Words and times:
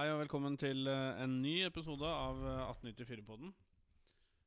Hei 0.00 0.06
og 0.14 0.22
velkommen 0.22 0.54
til 0.56 0.86
eh, 0.88 1.18
en 1.20 1.34
ny 1.42 1.58
episode 1.66 2.08
av 2.08 2.38
eh, 2.40 2.60
1894-podden. 2.72 3.50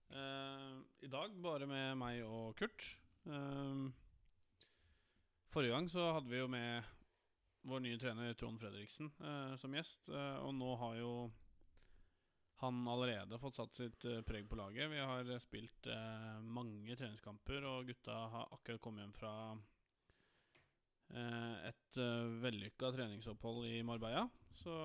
Uh, 0.10 0.80
I 1.06 1.10
dag 1.14 1.36
bare 1.46 1.68
med 1.70 1.92
meg 2.02 2.24
og 2.26 2.56
Kurt. 2.58 2.88
Uh, 3.30 3.92
forrige 5.54 5.76
gang 5.76 5.86
så 5.94 6.08
hadde 6.16 6.32
vi 6.32 6.40
jo 6.40 6.48
med 6.50 6.88
vår 7.70 7.84
nye 7.86 8.00
trener 8.02 8.34
Trond 8.34 8.58
Fredriksen 8.64 9.12
uh, 9.22 9.54
som 9.62 9.78
gjest. 9.78 10.10
eh, 10.10 10.40
og 10.42 10.56
nå 10.58 10.72
har 10.82 10.96
jo 10.98 11.12
han 12.64 12.80
allerede 12.90 13.38
fått 13.38 13.60
satt 13.60 13.78
sitt 13.78 14.08
eh, 14.10 14.24
preg 14.26 14.50
på 14.50 14.58
laget. 14.58 14.90
Vi 14.90 15.04
har 15.06 15.30
eh, 15.30 15.44
spilt 15.44 15.86
eh, 15.86 16.40
mange 16.42 16.98
treningskamper, 16.98 17.68
og 17.76 17.92
gutta 17.92 18.16
har 18.34 18.58
akkurat 18.58 18.82
kommet 18.82 19.06
hjem 19.06 19.14
fra 19.20 19.36
eh, 21.14 21.70
et 21.70 22.02
vellykka 22.42 22.90
treningsopphold 22.98 23.70
i 23.70 23.84
Marbella. 23.86 24.26
Så 24.58 24.80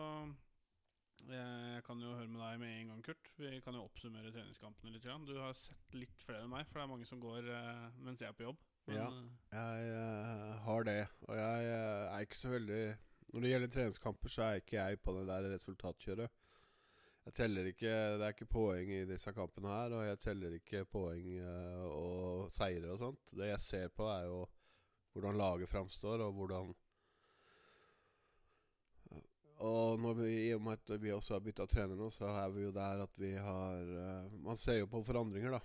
jeg 1.26 1.82
kan 1.84 2.00
jo 2.00 2.14
høre 2.14 2.28
med 2.30 2.40
deg 2.40 2.60
med 2.62 2.72
en 2.80 2.88
gang, 2.92 3.02
Kurt. 3.04 3.30
Vi 3.36 3.60
kan 3.64 3.74
jo 3.76 3.84
oppsummere 3.84 4.30
treningskampene 4.32 4.92
litt. 4.94 5.06
Du 5.26 5.34
har 5.40 5.52
sett 5.58 5.94
litt 5.98 6.22
flere 6.24 6.44
enn 6.46 6.52
meg, 6.52 6.66
for 6.68 6.78
det 6.78 6.84
er 6.86 6.92
mange 6.92 7.08
som 7.08 7.20
går 7.20 7.48
eh, 7.52 7.86
mens 8.04 8.22
jeg 8.22 8.30
er 8.30 8.36
på 8.38 8.46
jobb. 8.46 8.60
Men, 8.88 8.96
Ja. 8.96 9.08
eh, 9.08 9.28
Jeg 9.52 9.88
eh, 9.92 10.58
har 10.64 10.84
det, 10.84 11.08
og 11.28 11.36
jeg 11.36 11.64
eh, 11.68 12.14
er 12.14 12.20
ikke 12.24 12.38
så 12.40 12.48
veldig 12.54 12.82
Når 13.28 13.40
det 13.44 13.50
gjelder 13.50 13.68
treningskamper, 13.74 14.28
så 14.32 14.42
er 14.46 14.54
ikke 14.62 14.76
jeg 14.78 15.00
på 15.04 15.12
det 15.18 15.26
der 15.28 15.50
resultatkjøret. 15.52 16.30
Jeg 17.26 17.34
teller 17.34 17.66
ikke 17.68 17.90
Det 18.16 18.22
er 18.24 18.32
ikke 18.32 18.46
poeng 18.48 18.88
i 18.88 19.04
disse 19.04 19.32
kampene 19.36 19.68
her, 19.68 19.92
og 19.92 20.06
jeg 20.06 20.20
teller 20.24 20.54
ikke 20.56 20.84
poeng 20.88 21.26
eh, 21.36 21.82
og 21.84 22.48
seire 22.56 22.92
og 22.94 22.98
sånt. 23.02 23.20
Det 23.36 23.50
jeg 23.50 23.60
ser 23.60 23.88
på, 23.92 24.08
er 24.08 24.24
jo 24.30 24.46
hvordan 25.12 25.36
laget 25.36 25.68
framstår, 25.68 26.22
og 26.24 26.32
hvordan 26.32 26.72
Og 29.88 29.96
når 30.02 30.16
vi, 30.20 30.28
i 30.48 30.54
og 30.56 30.62
med 30.64 30.76
at 30.76 31.00
vi 31.00 31.12
også 31.14 31.36
har 31.36 31.44
bytta 31.44 31.64
trener 31.70 31.96
nå, 31.96 32.10
så 32.12 32.28
er 32.42 32.52
vi 32.52 32.64
jo 32.66 32.72
der 32.74 33.04
at 33.04 33.20
vi 33.20 33.32
har 33.40 33.82
uh, 33.88 34.38
Man 34.44 34.58
ser 34.60 34.82
jo 34.82 34.88
på 34.90 35.02
forandringer, 35.06 35.56
da. 35.56 35.60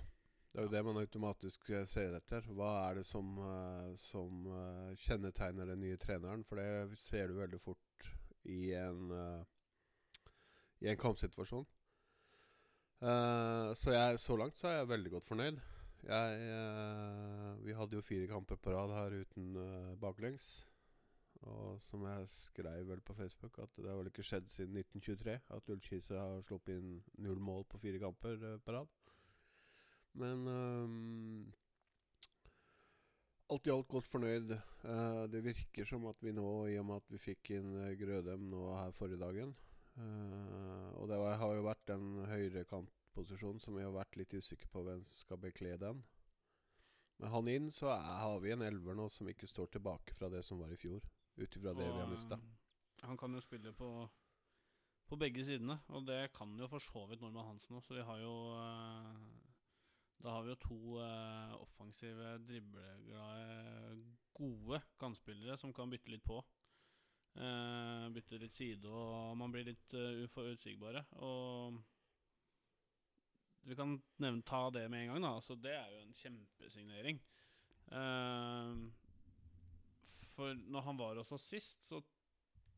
Det 0.53 0.61
er 0.61 0.67
jo 0.67 0.71
det 0.71 0.83
man 0.85 0.99
automatisk 1.01 1.69
eh, 1.73 1.85
ser 1.89 2.13
etter. 2.13 2.45
Hva 2.53 2.69
er 2.83 2.99
det 2.99 3.07
som, 3.09 3.31
uh, 3.41 3.89
som 3.97 4.45
uh, 4.45 4.91
kjennetegner 5.01 5.71
den 5.71 5.81
nye 5.81 5.97
treneren? 5.97 6.43
For 6.45 6.61
det 6.61 6.99
ser 7.01 7.31
du 7.31 7.39
veldig 7.39 7.59
fort 7.63 8.09
i 8.43 8.73
en, 8.75 9.07
i 10.83 10.89
en 10.91 10.99
kampsituasjon. 10.99 11.63
Så 12.99 13.93
jeg, 13.95 14.19
så 14.19 14.35
langt 14.35 14.57
så 14.59 14.67
er 14.67 14.75
jeg 14.81 14.89
veldig 14.89 15.13
godt 15.13 15.27
fornøyd. 15.29 15.61
Jeg, 16.03 16.57
vi 17.63 17.75
hadde 17.77 17.95
jo 17.95 18.03
fire 18.03 18.27
kamper 18.27 18.59
på 18.59 18.75
rad 18.75 18.91
her 18.91 19.15
uten 19.23 19.55
baklengs. 20.03 20.49
Og 21.51 21.81
som 21.83 22.03
jeg 22.07 22.27
skrev 22.29 22.85
vel 22.87 23.01
på 23.03 23.15
Facebook, 23.17 23.57
at 23.59 23.71
det 23.75 23.89
har 23.89 23.97
vel 23.99 24.09
ikke 24.11 24.23
skjedd 24.25 24.47
siden 24.53 24.77
1923 24.79 25.33
at 25.57 25.71
Ullkise 25.73 26.19
har 26.19 26.45
sluppet 26.47 26.77
inn 26.77 27.01
null 27.25 27.41
mål 27.43 27.65
på 27.67 27.81
fire 27.83 27.99
kamper 27.99 28.37
eh, 28.37 28.59
på 28.63 28.75
rad. 28.75 28.93
Men 30.21 30.47
um, 30.47 31.53
alt 33.51 33.67
i 33.67 33.73
alt 33.73 33.89
godt 33.91 34.07
fornøyd. 34.07 34.55
Uh, 34.85 35.25
det 35.33 35.43
virker 35.43 35.89
som 35.89 36.05
at 36.11 36.21
vi 36.23 36.31
nå, 36.35 36.47
i 36.71 36.77
og 36.79 36.87
med 36.87 37.01
at 37.01 37.11
vi 37.11 37.21
fikk 37.21 37.53
inn 37.57 37.73
eh, 37.81 37.95
Grødem 37.99 38.47
nå 38.51 38.63
her 38.77 38.93
forrige 38.95 39.21
dagen 39.21 39.53
uh, 39.97 40.89
Og 40.99 41.07
det 41.09 41.19
har 41.19 41.55
jo 41.57 41.65
vært 41.65 41.93
en 41.95 42.07
høyrekantposisjon 42.29 43.59
som 43.63 43.77
vi 43.77 43.85
har 43.85 43.95
vært 43.95 44.19
litt 44.19 44.35
usikre 44.37 44.69
på 44.71 44.85
hvem 44.85 45.03
skal 45.17 45.41
bekle 45.41 45.75
den. 45.81 46.03
Med 47.19 47.33
han 47.33 47.49
inn 47.51 47.67
så 47.71 47.91
er, 47.93 48.07
har 48.23 48.39
vi 48.43 48.53
en 48.53 48.65
elver 48.65 48.97
nå 48.97 49.09
som 49.13 49.29
ikke 49.29 49.49
står 49.49 49.75
tilbake 49.75 50.15
fra 50.17 50.31
det 50.33 50.41
som 50.45 50.61
var 50.61 50.71
i 50.73 50.79
fjor. 50.79 51.03
Ut 51.35 51.55
ifra 51.55 51.73
det 51.73 51.87
vi 51.89 51.99
har 51.99 52.07
mista. 52.11 52.35
eh, 52.35 53.07
Han 53.07 53.17
kan 53.17 53.33
jo 53.33 53.41
spille 53.41 53.73
på, 53.73 54.09
på 55.09 55.15
begge 55.19 55.43
sidene, 55.45 55.79
og 55.87 56.05
det 56.07 56.31
kan 56.33 56.57
jo 56.59 56.67
for 56.67 56.79
så 56.79 57.05
vidt 57.09 57.21
Norman 57.21 57.45
Hansen 57.53 57.75
òg, 57.75 57.83
så 57.83 57.97
vi 57.97 58.05
har 58.05 58.19
jo 58.21 58.35
eh, 58.57 59.23
Da 60.23 60.31
har 60.37 60.43
vi 60.45 60.53
jo 60.53 60.59
to 60.61 60.99
eh, 61.03 61.55
offensive, 61.59 62.37
dribleglade, 62.47 64.03
gode 64.33 64.79
kantspillere 64.99 65.57
som 65.57 65.73
kan 65.73 65.89
bytte 65.91 66.13
litt 66.13 66.23
på. 66.23 66.37
Eh, 67.35 68.05
bytte 68.13 68.37
litt 68.39 68.53
side, 68.53 68.85
og 68.87 69.33
man 69.37 69.51
blir 69.51 69.65
litt 69.65 69.93
uh, 69.97 70.21
uforutsigbare. 70.23 71.01
Og 71.25 71.79
vi 73.67 73.75
kan 73.75 73.97
nevne, 74.21 74.43
ta 74.45 74.69
det 74.69 74.85
med 74.91 75.01
en 75.01 75.13
gang, 75.13 75.23
da. 75.25 75.35
Altså, 75.39 75.55
det 75.55 75.73
er 75.75 75.89
jo 75.91 76.01
en 76.03 76.13
kjempesignering. 76.13 77.19
Eh, 77.91 78.71
for 80.35 80.53
når 80.53 80.85
han 80.87 80.99
var 80.99 81.19
hos 81.21 81.31
oss 81.35 81.47
sist, 81.49 81.85
så 81.87 82.01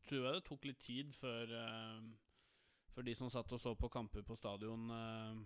tror 0.06 0.22
jeg 0.26 0.36
det 0.36 0.46
tok 0.46 0.66
litt 0.68 0.80
tid 0.84 1.14
før 1.16 1.52
uh, 1.52 2.00
For 2.94 3.06
de 3.06 3.14
som 3.18 3.30
satt 3.32 3.52
og 3.52 3.60
så 3.60 3.74
på 3.76 3.90
kamper 3.92 4.22
på 4.24 4.36
stadion, 4.38 4.90
uh, 4.92 5.36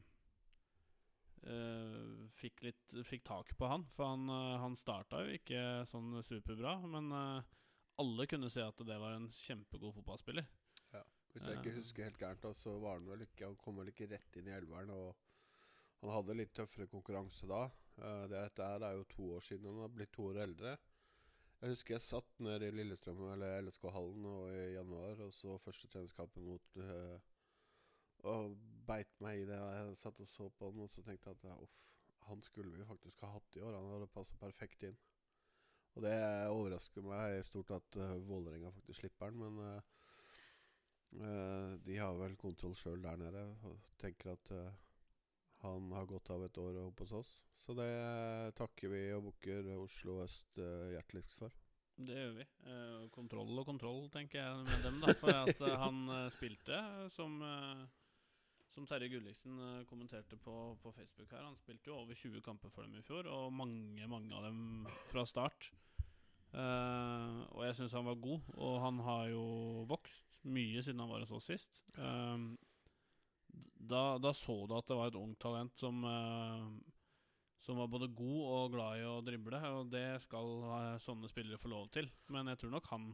fikk 2.37 2.61
litt 2.67 2.83
Fikk 3.09 3.25
tak 3.25 3.55
på 3.57 3.71
han. 3.71 3.87
For 3.97 4.05
han, 4.13 4.29
han 4.61 4.77
starta 4.77 5.23
jo 5.25 5.39
ikke 5.39 5.87
sånn 5.89 6.21
superbra, 6.27 6.77
men 6.85 7.09
alle 8.01 8.27
kunne 8.29 8.51
se 8.53 8.61
at 8.61 8.83
det 8.85 8.99
var 9.01 9.17
en 9.17 9.31
kjempegod 9.33 9.95
fotballspiller. 9.97 10.47
Hvis 11.31 11.47
jeg 11.47 11.61
ikke 11.61 11.77
husker 11.77 12.07
helt 12.09 12.19
gærent, 12.19 12.47
så 12.59 12.73
var 12.83 12.99
han 12.99 13.07
vel 13.07 13.23
ikke 13.23 13.47
Han 13.47 13.59
kom 13.63 13.77
vel 13.79 13.93
ikke 13.93 14.09
rett 14.11 14.39
inn 14.41 14.49
i 14.51 14.55
elveren. 14.57 14.91
Og 14.91 15.15
han 16.03 16.15
hadde 16.17 16.39
litt 16.39 16.55
tøffere 16.57 16.91
konkurranse 16.91 17.49
da. 17.51 17.67
Det, 18.01 18.33
dette 18.33 18.71
er 18.75 18.97
jo 18.99 19.07
to 19.13 19.29
år 19.37 19.45
siden. 19.47 19.69
Han 19.71 19.85
har 19.85 19.95
blitt 19.95 20.13
to 20.17 20.27
år 20.31 20.41
eldre. 20.47 20.75
Jeg 21.61 21.75
husker 21.75 21.93
jeg 21.93 22.01
satt 22.01 22.39
nede 22.41 22.71
i 22.71 22.73
Lillestrøm 22.73 23.19
eller 23.35 23.59
LSK-hallen 23.67 24.29
i 24.49 24.61
januar 24.79 25.19
og 25.27 25.33
så 25.37 25.59
første 25.61 25.91
treningskampen 25.93 26.47
mot 26.49 26.79
uh, 26.81 27.19
Og 28.31 28.55
beit 28.89 29.13
meg 29.21 29.43
i 29.43 29.45
det. 29.49 29.59
Jeg 29.59 29.99
satt 30.01 30.23
og 30.25 30.29
så 30.29 30.49
på 30.57 30.71
han, 30.71 30.81
og 30.81 30.89
så 30.93 31.05
tenkte 31.05 31.35
jeg 31.35 31.53
at 31.53 31.61
uff, 31.61 31.77
han 32.31 32.41
skulle 32.45 32.73
vi 32.73 32.87
faktisk 32.89 33.21
ha 33.25 33.35
hatt 33.35 33.57
i 33.57 33.61
år. 33.61 33.77
Han 33.77 33.93
hadde 33.93 34.09
passa 34.15 34.41
perfekt 34.41 34.89
inn. 34.89 34.97
Og 35.99 36.05
det 36.07 36.17
overrasker 36.49 37.05
meg 37.05 37.45
stort 37.45 37.75
at 37.77 38.01
uh, 38.01 38.17
Vålerenga 38.29 38.73
faktisk 38.79 39.03
slipper 39.03 39.29
han, 39.29 39.41
men 39.45 39.61
uh, 39.61 39.81
uh, 41.21 41.77
de 41.85 42.01
har 42.01 42.17
vel 42.23 42.41
kontroll 42.41 42.77
sjøl 42.79 43.05
der 43.05 43.21
nede 43.21 43.45
og 43.69 43.77
tenker 44.01 44.33
at 44.33 44.53
eh, 44.57 44.77
han 45.63 45.93
har 45.93 46.09
godt 46.09 46.31
av 46.35 46.45
et 46.47 46.59
år 46.61 46.79
oppe 46.87 47.07
hos 47.07 47.17
oss. 47.21 47.33
Så 47.61 47.77
det 47.77 47.91
takker 48.59 48.93
vi 48.93 49.03
og 49.13 49.27
bukker 49.29 49.69
Oslo 49.77 50.21
øst 50.25 50.59
eh, 50.59 50.95
hjerteligst 50.95 51.37
for. 51.37 51.53
Det 52.01 52.17
gjør 52.17 52.37
vi. 52.39 52.47
Eh, 52.65 53.09
kontroll 53.13 53.61
og 53.61 53.67
kontroll, 53.69 54.07
tenker 54.13 54.41
jeg 54.41 54.63
med 54.65 54.87
dem, 54.87 55.01
da. 55.03 55.13
For 55.21 55.37
at 55.37 55.61
eh, 55.61 55.77
han 55.83 56.01
eh, 56.17 56.31
spilte, 56.33 56.79
eh, 56.79 57.11
som, 57.13 57.37
eh, 57.45 57.83
som 58.73 58.89
Terje 58.89 59.11
Gulliksen 59.13 59.61
eh, 59.67 59.85
kommenterte 59.91 60.41
på, 60.41 60.57
på 60.81 60.95
Facebook 60.97 61.37
her. 61.37 61.45
Han 61.45 61.61
spilte 61.61 61.93
jo 61.93 62.01
over 62.01 62.17
20 62.17 62.41
kamper 62.47 62.73
for 62.73 62.89
dem 62.89 62.97
i 62.97 63.05
fjor, 63.05 63.29
og 63.29 63.53
mange, 63.53 64.09
mange 64.09 64.33
av 64.33 64.49
dem 64.49 64.89
fra 65.13 65.27
start. 65.29 65.69
Uh, 66.51 67.47
og 67.55 67.61
jeg 67.63 67.77
syns 67.79 67.93
han 67.95 68.09
var 68.09 68.17
god, 68.19 68.49
og 68.59 68.81
han 68.83 68.97
har 69.07 69.29
jo 69.31 69.43
vokst 69.87 70.27
mye 70.51 70.83
siden 70.83 71.03
han 71.05 71.13
var 71.13 71.23
hos 71.23 71.35
oss 71.37 71.51
sist. 71.53 71.81
Eh, 72.01 72.39
da, 73.75 74.19
da 74.23 74.33
så 74.37 74.57
du 74.67 74.77
at 74.77 74.89
det 74.89 74.99
var 74.99 75.11
et 75.11 75.19
ungt 75.21 75.41
talent 75.43 75.75
som 75.81 76.05
uh, 76.05 76.69
som 77.61 77.77
var 77.77 77.91
både 77.93 78.09
god 78.17 78.45
og 78.57 78.71
glad 78.73 79.01
i 79.01 79.05
å 79.05 79.19
drible, 79.25 79.59
og 79.69 79.91
det 79.93 80.23
skal 80.25 80.55
uh, 80.65 81.01
sånne 81.03 81.29
spillere 81.29 81.61
få 81.61 81.73
lov 81.73 81.91
til. 81.93 82.09
Men 82.33 82.49
jeg 82.49 82.63
tror 82.63 82.73
nok 82.77 82.89
han 82.93 83.11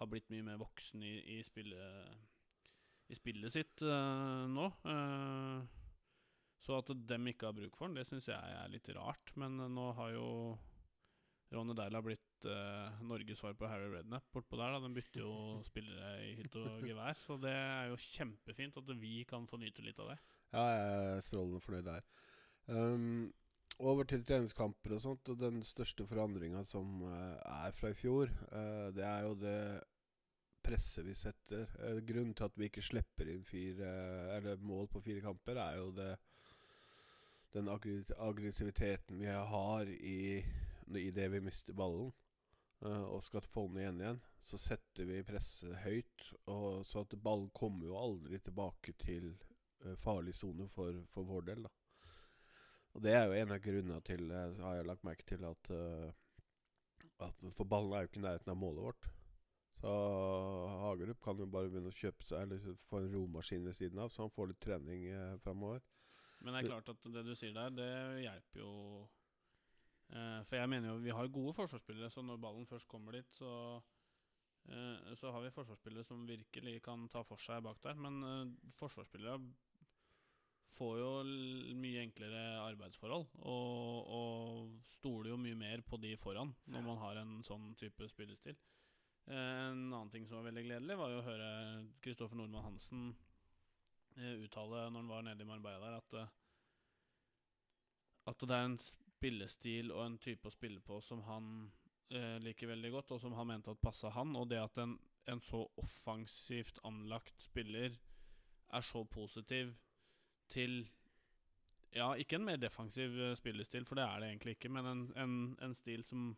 har 0.00 0.10
blitt 0.10 0.28
mye 0.32 0.44
mer 0.44 0.60
voksen 0.60 1.04
i, 1.06 1.14
i, 1.36 1.42
spillet, 1.46 2.18
i 3.08 3.16
spillet 3.16 3.54
sitt 3.54 3.84
uh, 3.86 4.44
nå. 4.50 4.68
Så 6.62 6.76
at 6.78 6.92
dem 7.08 7.30
ikke 7.30 7.48
har 7.48 7.56
bruk 7.56 7.74
for 7.78 7.88
han, 7.88 7.96
det 7.96 8.04
syns 8.06 8.28
jeg 8.28 8.58
er 8.58 8.70
litt 8.70 8.92
rart. 8.94 9.32
Men 9.40 9.56
nå 9.72 9.88
har 9.98 10.12
jo 10.14 10.28
Ronny 11.52 11.74
Deila 11.78 12.04
blitt 12.04 12.31
uh, 12.48 13.02
Norges 13.06 13.40
svar 13.42 13.54
på 13.58 13.68
Harry 13.70 13.90
Rednap 13.92 14.24
bortpå 14.34 14.58
der. 14.58 14.74
Da. 14.74 14.80
Den 14.84 14.96
bytter 14.96 15.22
jo 15.22 15.34
spillere 15.70 16.14
i 16.26 16.32
hytt 16.40 16.56
og 16.60 16.82
gevær, 16.86 17.18
så 17.18 17.38
det 17.42 17.52
er 17.52 17.92
jo 17.92 18.00
kjempefint 18.00 18.80
at 18.80 18.96
vi 19.00 19.22
kan 19.28 19.46
få 19.50 19.60
nyte 19.62 19.84
litt 19.84 20.00
av 20.02 20.12
det. 20.12 20.18
Ja, 20.52 20.64
jeg 20.68 21.06
er 21.12 21.24
strålende 21.26 21.62
fornøyd 21.64 21.88
der. 21.88 22.10
Um, 22.72 23.30
over 23.82 24.06
til 24.06 24.24
treningskamper 24.26 24.96
og 24.96 25.00
sånt, 25.02 25.30
og 25.32 25.40
den 25.40 25.62
største 25.66 26.06
forandringa 26.06 26.64
som 26.68 27.00
uh, 27.06 27.38
er 27.64 27.72
fra 27.76 27.90
i 27.92 27.96
fjor, 27.98 28.30
uh, 28.52 28.90
det 28.94 29.06
er 29.08 29.24
jo 29.26 29.38
det 29.40 29.62
presset 30.62 31.06
vi 31.08 31.16
setter. 31.18 31.66
Uh, 31.80 32.02
grunnen 32.06 32.36
til 32.38 32.46
at 32.46 32.60
vi 32.60 32.68
ikke 32.68 32.84
slipper 32.84 33.32
inn 33.32 33.42
fire 33.46 33.88
Eller 34.36 34.60
mål 34.62 34.86
på 34.92 35.02
fire 35.02 35.24
kamper, 35.24 35.58
er 35.58 35.80
jo 35.80 35.90
det 35.96 36.12
den 37.52 37.68
aggressiviteten 37.68 39.18
vi 39.20 39.26
har 39.26 39.88
i, 39.92 40.44
i 40.96 41.10
det 41.12 41.28
vi 41.32 41.40
mister 41.44 41.76
ballen. 41.76 42.12
Eh, 42.84 43.04
og 43.08 43.22
skal 43.26 43.44
få 43.46 43.66
den 43.68 43.82
igjen 43.82 44.02
igjen, 44.02 44.20
så 44.42 44.58
setter 44.60 45.08
vi 45.08 45.22
presset 45.26 45.76
høyt. 45.84 46.26
Og 46.52 46.82
så 46.86 47.04
at 47.06 47.16
ballen 47.22 47.50
kommer 47.56 47.88
jo 47.88 48.00
aldri 48.00 48.40
tilbake 48.42 48.96
til 49.02 49.30
eh, 49.32 49.96
farlig 50.02 50.34
sone 50.38 50.68
for, 50.74 50.98
for 51.14 51.28
vår 51.28 51.48
del, 51.52 51.68
da. 51.68 51.72
Og 52.92 53.00
det 53.06 53.14
er 53.16 53.24
jo 53.24 53.38
en 53.40 53.54
av 53.54 53.62
grunnene 53.64 54.02
til, 54.04 54.28
eh, 54.30 54.60
har 54.60 54.78
jeg 54.78 54.90
lagt 54.90 55.08
merke 55.08 55.26
til, 55.28 55.48
at, 55.48 55.74
at 57.22 57.50
For 57.56 57.64
ballen 57.64 57.96
er 57.96 58.04
jo 58.04 58.12
ikke 58.12 58.20
i 58.22 58.28
nærheten 58.28 58.52
av 58.54 58.60
målet 58.60 58.90
vårt. 58.90 59.12
Så 59.82 59.92
Hagerup 60.82 61.22
kan 61.24 61.40
jo 61.40 61.48
bare 61.50 61.70
begynne 61.70 61.90
å 61.90 61.96
kjøpe 61.96 62.26
seg 62.26 62.44
Eller 62.44 62.76
få 62.90 63.00
en 63.00 63.14
romaskin 63.14 63.64
ved 63.66 63.74
siden 63.78 64.02
av, 64.02 64.12
så 64.12 64.26
han 64.26 64.34
får 64.34 64.52
litt 64.52 64.60
trening 64.62 65.08
eh, 65.10 65.38
framover. 65.42 65.82
Men 66.42 66.54
det 66.54 66.62
er 66.62 66.68
klart 66.68 66.90
at 66.92 67.10
det 67.14 67.24
du 67.26 67.34
sier 67.38 67.54
der, 67.54 67.74
det 67.74 67.90
hjelper 68.24 68.62
jo 68.62 68.72
For 70.12 70.58
jeg 70.58 70.68
mener 70.68 70.90
jo 70.90 71.00
vi 71.00 71.14
har 71.16 71.28
gode 71.32 71.54
forsvarsspillere, 71.56 72.10
så 72.12 72.20
når 72.20 72.40
ballen 72.42 72.66
først 72.68 72.88
kommer 72.90 73.16
dit, 73.16 73.28
så 73.32 73.80
eh, 74.68 75.14
Så 75.16 75.32
har 75.32 75.40
vi 75.40 75.54
forsvarsspillere 75.54 76.04
som 76.04 76.26
virkelig 76.28 76.82
kan 76.84 77.08
ta 77.08 77.22
for 77.24 77.40
seg 77.40 77.62
bak 77.64 77.80
der. 77.84 77.96
Men 77.96 78.22
eh, 78.22 78.72
forsvarsspillere 78.76 79.38
får 80.72 80.98
jo 80.98 81.08
mye 81.78 82.02
enklere 82.02 82.42
arbeidsforhold 82.62 83.26
og, 83.44 84.12
og 84.18 84.92
stoler 84.94 85.32
jo 85.32 85.40
mye 85.40 85.58
mer 85.58 85.82
på 85.84 85.98
de 86.00 86.14
foran 86.20 86.54
når 86.72 86.86
man 86.86 87.00
har 87.02 87.20
en 87.20 87.34
sånn 87.46 87.72
type 87.80 88.08
spillestil. 88.10 88.56
Eh, 89.30 89.58
en 89.68 89.92
annen 89.92 90.10
ting 90.10 90.26
som 90.26 90.40
var 90.40 90.48
veldig 90.48 90.64
gledelig, 90.66 90.98
var 90.98 91.12
jo 91.12 91.20
å 91.20 91.26
høre 91.26 91.50
Kristoffer 92.02 92.38
Nordmann 92.38 92.66
Hansen 92.70 93.10
eh, 94.16 94.40
uttale 94.42 94.88
når 94.88 94.98
han 94.98 95.12
var 95.12 95.26
nede 95.28 95.44
i 95.44 95.50
Marbella 95.50 95.84
der, 95.84 96.00
at 96.00 96.16
eh, 96.22 96.38
At 98.30 98.38
det 98.38 98.54
er 98.54 98.68
en 98.68 98.78
spillestil 99.22 99.92
og 99.94 100.02
en 100.04 100.18
type 100.18 100.48
å 100.48 100.52
spille 100.54 100.82
på 100.82 100.98
som 101.06 101.22
han 101.28 101.48
eh, 102.10 102.38
liker 102.42 102.72
veldig 102.72 102.90
godt, 102.90 103.14
og 103.14 103.22
som 103.22 103.36
han 103.38 103.52
mente 103.52 103.70
at 103.70 103.82
passa 103.82 104.10
han. 104.16 104.34
Og 104.34 104.48
det 104.50 104.58
at 104.58 104.80
en, 104.82 104.96
en 105.30 105.42
så 105.46 105.62
offensivt 105.78 106.80
anlagt 106.88 107.38
spiller 107.38 107.94
er 108.72 108.82
så 108.82 109.04
positiv 109.06 109.76
til 110.50 110.82
Ja, 111.92 112.14
ikke 112.16 112.38
en 112.38 112.46
mer 112.48 112.56
defensiv 112.56 113.18
eh, 113.20 113.34
spillestil, 113.36 113.84
for 113.84 114.00
det 114.00 114.06
er 114.08 114.22
det 114.22 114.30
egentlig 114.30 114.56
ikke, 114.56 114.70
men 114.72 114.86
en, 114.88 115.02
en, 115.20 115.34
en 115.60 115.74
stil 115.76 116.02
som, 116.08 116.30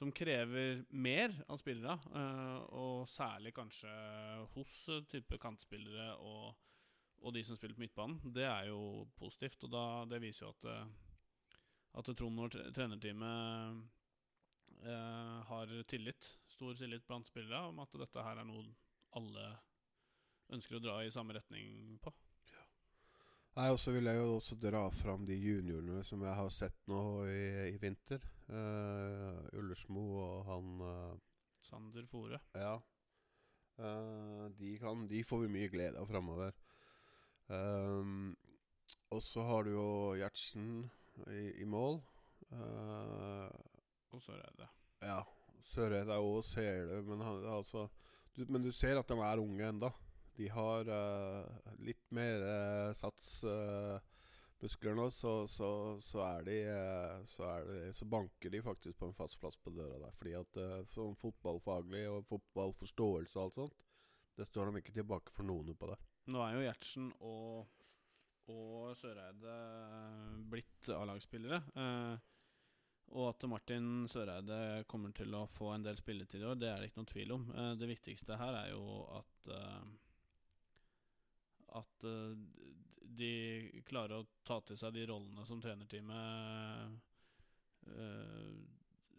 som 0.00 0.10
krever 0.16 0.80
mer 0.90 1.34
av 1.46 1.60
spillere. 1.60 1.98
eh, 2.16 2.62
og 2.72 3.04
særlig 3.12 3.52
kanskje 3.54 3.92
hos 4.54 4.72
eh, 4.88 5.04
type 5.12 5.38
kantspillere 5.38 6.16
og, 6.16 6.56
og 7.20 7.36
de 7.36 7.44
som 7.44 7.60
spiller 7.60 7.76
på 7.76 7.84
midtbanen. 7.84 8.32
Det 8.32 8.48
er 8.48 8.70
jo 8.72 9.04
positivt, 9.20 9.68
og 9.68 9.76
da, 9.76 9.84
det 10.08 10.22
viser 10.24 10.46
jo 10.46 10.54
at, 10.56 10.88
at 11.98 12.10
Trond 12.14 12.44
og 12.44 12.54
trenerteamet 12.74 13.80
eh, 14.86 15.38
har 15.50 15.72
tillit, 15.90 16.30
stor 16.52 16.76
tillit 16.78 17.06
blant 17.06 17.26
spillere, 17.26 17.66
om 17.72 17.82
at 17.82 17.98
dette 17.98 18.24
her 18.24 18.38
er 18.38 18.46
noe 18.46 18.66
alle 19.18 19.50
ønsker 20.54 20.78
å 20.78 20.82
dra 20.82 21.00
i 21.02 21.12
samme 21.12 21.34
retning 21.36 21.98
på. 22.02 22.12
Nei, 23.58 23.72
og 23.74 23.80
så 23.82 23.90
vil 23.90 24.06
jeg 24.06 24.20
jo 24.20 24.36
også 24.36 24.54
dra 24.62 24.84
fram 24.94 25.24
de 25.26 25.34
juniorene 25.34 26.04
som 26.06 26.22
jeg 26.22 26.34
har 26.38 26.50
sett 26.54 26.76
nå 26.86 27.00
i, 27.26 27.72
i 27.72 27.78
vinter. 27.82 28.22
Uh, 28.46 29.40
Ullersmo 29.58 30.04
og 30.22 30.44
han 30.46 30.84
eh, 30.86 31.16
Sander 31.66 32.06
Fore. 32.06 32.38
Ja. 32.54 32.76
Eh, 33.82 34.44
de, 34.60 34.76
kan, 34.78 35.08
de 35.10 35.24
får 35.26 35.42
vi 35.42 35.50
mye 35.56 35.72
glede 35.72 35.98
av 35.98 36.06
framover. 36.06 36.54
Og 39.08 39.22
så 39.24 39.42
har 39.48 39.64
du 39.64 39.72
jo 39.72 39.88
Gjertsen 40.20 40.84
i, 41.32 41.62
i 41.62 41.66
mål. 41.68 42.00
Uh, 42.52 43.48
Og 44.14 44.28
er 44.32 44.68
ja. 45.04 45.20
Søreid 45.68 46.08
er 46.08 46.22
òg 46.22 46.44
ser 46.46 46.86
det, 46.88 47.02
men, 47.04 47.20
han, 47.20 47.42
altså, 47.52 47.88
du, 48.36 48.44
men 48.48 48.62
du 48.64 48.70
ser 48.72 48.98
at 48.98 49.08
de 49.10 49.18
er 49.20 49.42
unge 49.42 49.68
enda 49.68 49.90
De 50.38 50.48
har 50.48 50.88
uh, 50.88 51.72
litt 51.84 52.06
mer 52.14 52.44
uh, 52.46 52.92
satsmuskler 52.96 54.94
nå, 54.96 55.10
så, 55.12 55.32
så, 55.50 55.98
så 56.04 56.22
er 56.28 56.46
de 56.46 56.56
eh, 56.70 57.18
så, 57.26 57.42
er 57.50 57.66
de, 57.68 57.92
så 57.94 58.06
banker 58.10 58.50
de 58.54 58.62
faktisk 58.62 58.98
på 59.00 59.10
en 59.10 59.18
fast 59.18 59.40
plass 59.42 59.58
på 59.58 59.74
døra 59.74 59.98
der. 60.04 60.14
Fordi 60.20 60.34
at 60.38 60.60
eh, 60.62 60.86
sånn 60.94 61.18
fotballfaglig 61.18 62.04
og 62.12 62.26
fotballforståelse 62.30 63.38
og 63.38 63.44
alt 63.44 63.58
sånt, 63.58 63.84
det 64.38 64.46
står 64.46 64.70
de 64.70 64.82
ikke 64.82 64.94
tilbake 64.94 65.34
for 65.34 65.46
noen 65.46 65.74
på 65.74 65.90
der. 65.90 66.00
Nå 66.30 66.42
er 66.44 66.54
jo 66.54 66.64
Gjertsen 66.64 67.10
og, 67.18 67.66
og 68.52 68.96
Søreide 68.98 69.54
blitt 70.50 70.90
A-lagsspillere. 70.94 71.60
Eh, 71.74 72.16
og 73.18 73.30
at 73.30 73.46
Martin 73.48 74.06
Søreide 74.10 74.84
kommer 74.90 75.14
til 75.16 75.32
å 75.36 75.46
få 75.48 75.72
en 75.74 75.86
del 75.86 75.96
spilletid 76.00 76.42
i 76.42 76.48
år, 76.48 76.58
det 76.60 76.68
er 76.68 76.80
det 76.80 76.90
ikke 76.90 77.00
noen 77.00 77.12
tvil 77.12 77.34
om. 77.38 77.46
Eh, 77.54 77.72
det 77.80 77.90
viktigste 77.94 78.40
her 78.40 78.60
er 78.64 78.72
jo 78.74 78.84
at 79.20 79.52
eh, 79.56 79.82
At 81.78 82.04
eh, 82.08 82.32
de 83.18 83.82
klarer 83.88 84.20
å 84.20 84.26
ta 84.46 84.60
til 84.64 84.78
seg 84.78 84.94
de 84.94 85.06
rollene 85.08 85.44
som 85.48 85.60
trenerteamet 85.60 86.98
eh, 87.88 88.52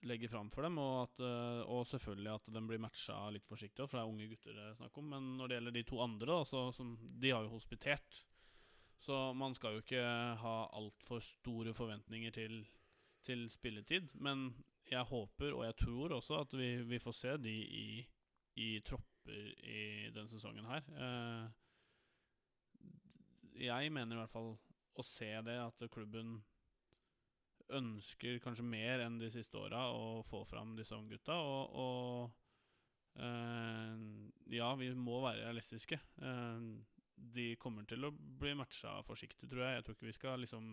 legger 0.07 0.31
fram 0.31 0.49
for 0.53 0.63
dem, 0.63 0.77
og, 0.79 1.03
at, 1.03 1.21
eh, 1.25 1.61
og 1.67 1.87
selvfølgelig 1.89 2.31
at 2.33 2.49
de 2.55 2.63
blir 2.65 2.81
matcha 2.81 3.17
litt 3.33 3.47
forsiktig, 3.49 3.87
for 3.87 3.97
det 3.97 4.03
er 4.03 4.13
unge 4.13 4.29
gutter 4.31 4.55
det 4.55 4.65
er 4.69 4.77
snakk 4.77 4.97
om. 5.01 5.09
Men 5.13 5.31
når 5.39 5.47
det 5.47 5.57
gjelder 5.57 5.77
de 5.77 5.85
to 5.91 6.01
andre, 6.03 6.29
da, 6.31 6.39
så, 6.47 6.65
som, 6.75 6.93
de 6.99 7.33
har 7.33 7.45
jo 7.45 7.55
hospitert. 7.57 8.23
Så 8.99 9.33
man 9.33 9.55
skal 9.55 9.77
jo 9.77 9.83
ikke 9.83 10.03
ha 10.41 10.55
altfor 10.75 11.23
store 11.23 11.73
forventninger 11.73 12.31
til, 12.35 12.67
til 13.23 13.45
spilletid. 13.51 14.09
Men 14.13 14.49
jeg 14.91 15.03
håper, 15.07 15.53
og 15.53 15.65
jeg 15.65 15.75
tror 15.79 16.17
også, 16.17 16.41
at 16.43 16.57
vi, 16.57 16.69
vi 16.83 16.99
får 16.99 17.15
se 17.15 17.37
de 17.37 17.55
i, 17.63 18.07
i 18.59 18.69
tropper 18.85 19.53
i 19.63 20.09
denne 20.11 20.29
sesongen 20.31 20.67
her. 20.67 20.83
Eh, 20.99 21.47
jeg 23.65 23.91
mener 23.91 24.15
i 24.15 24.19
hvert 24.19 24.33
fall 24.33 24.55
å 24.99 25.05
se 25.05 25.31
det, 25.45 25.57
at 25.61 25.91
klubben 25.93 26.39
ønsker 27.69 28.39
kanskje 28.43 28.65
mer 28.65 29.03
enn 29.05 29.19
de 29.21 29.29
siste 29.31 29.59
åra 29.59 29.85
å 29.93 30.23
få 30.27 30.43
fram 30.49 30.75
disse 30.75 30.97
unggutta. 30.97 31.37
Og, 31.39 31.75
og 31.85 33.21
eh, 33.21 33.95
ja, 34.57 34.73
vi 34.79 34.91
må 34.97 35.21
være 35.23 35.45
realistiske. 35.45 36.01
Eh, 36.19 36.59
de 37.19 37.55
kommer 37.61 37.85
til 37.89 38.05
å 38.07 38.11
bli 38.11 38.53
matcha 38.57 38.99
forsiktig, 39.07 39.49
tror 39.49 39.65
jeg. 39.65 39.77
Jeg 39.77 39.85
tror 39.85 39.97
ikke 39.97 40.09
vi 40.09 40.15
skal 40.17 40.43
liksom 40.43 40.69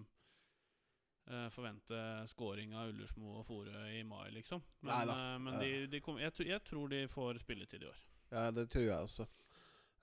uh, 1.31 1.49
forvente 1.55 2.03
scoring 2.31 2.75
av 2.77 2.93
Ullersmo 2.93 3.39
og 3.41 3.47
Forø 3.49 3.87
i 3.93 4.03
mai, 4.07 4.29
liksom. 4.35 4.63
Men, 4.81 4.93
Neida. 4.93 5.17
eh, 5.17 5.41
men 5.47 5.59
de, 5.63 5.73
de 5.93 6.03
kom, 6.05 6.21
jeg, 6.23 6.35
jeg 6.47 6.63
tror 6.67 6.93
de 6.93 7.03
får 7.13 7.43
spilletid 7.43 7.87
i 7.87 7.91
år. 7.91 8.05
Ja, 8.31 8.51
det 8.51 8.69
tror 8.73 8.87
jeg 8.87 9.11
også. 9.11 9.29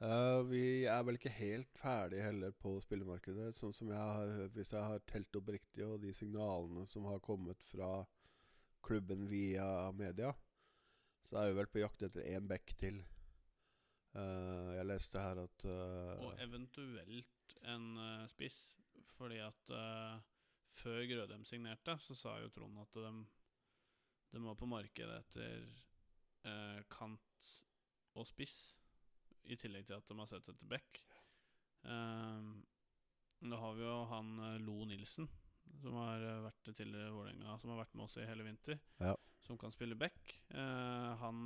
Uh, 0.04 0.42
vi 0.50 0.84
er 0.90 1.04
vel 1.07 1.16
ikke 1.16 1.31
helt 1.31 1.78
ferdig 1.80 2.24
heller 2.25 2.51
på 2.60 2.75
spillemarkedet. 2.84 3.54
Sånn 3.60 3.75
som 3.75 3.92
jeg 3.94 4.00
har, 4.00 4.34
Hvis 4.56 4.74
jeg 4.75 4.84
har 4.84 5.04
telt 5.07 5.40
opp 5.40 5.51
riktig, 5.56 5.86
og 5.86 6.01
de 6.04 6.12
signalene 6.16 6.84
som 6.92 7.07
har 7.07 7.24
kommet 7.24 7.63
fra 7.69 8.01
klubben 8.84 9.30
via 9.31 9.92
media, 9.95 10.34
så 11.30 11.40
er 11.40 11.51
vi 11.51 11.60
vel 11.62 11.69
på 11.72 11.80
jakt 11.86 12.04
etter 12.04 12.25
én 12.36 12.50
back 12.50 12.75
til. 12.80 13.00
Eh, 14.13 14.69
jeg 14.77 14.86
leste 14.86 15.21
her 15.21 15.39
at 15.42 15.63
uh, 15.65 16.19
Og 16.28 16.35
eventuelt 16.44 17.56
en 17.66 17.85
uh, 17.97 18.26
spiss, 18.30 18.59
fordi 19.18 19.40
at 19.42 19.73
før 20.73 21.04
Grødem 21.09 21.44
signerte, 21.45 21.95
så 22.02 22.16
sa 22.18 22.35
jo 22.42 22.49
Trond 22.54 22.78
at 22.81 22.97
de, 22.97 23.11
de 24.33 24.42
var 24.44 24.57
på 24.57 24.66
markedet 24.69 25.19
etter 25.21 25.68
kant 26.92 27.49
og 28.19 28.26
spiss, 28.28 28.73
i 29.47 29.56
tillegg 29.59 29.85
til 29.88 29.95
at 29.95 30.09
de 30.09 30.18
har 30.18 30.28
sett 30.28 30.49
etter 30.49 30.68
back. 30.68 30.97
Nå 31.85 33.54
da 33.54 33.59
har 33.61 33.78
vi 33.78 33.85
jo 33.85 33.94
han 34.09 34.33
Lo 34.66 34.80
Nilsen, 34.90 35.30
som 35.83 35.95
har 36.02 36.26
vært 36.47 36.71
tidligere 36.73 37.14
Vålerenga, 37.16 37.56
som 37.61 37.71
har 37.76 37.83
vært 37.83 37.95
med 37.95 38.07
oss 38.07 38.18
i 38.18 38.28
hele 38.28 38.44
vinter, 38.49 38.81
Ja. 38.99 39.14
som 39.45 39.57
kan 39.61 39.71
spille 39.71 39.95
back. 39.95 40.33
Eh, 40.49 41.09
han 41.21 41.45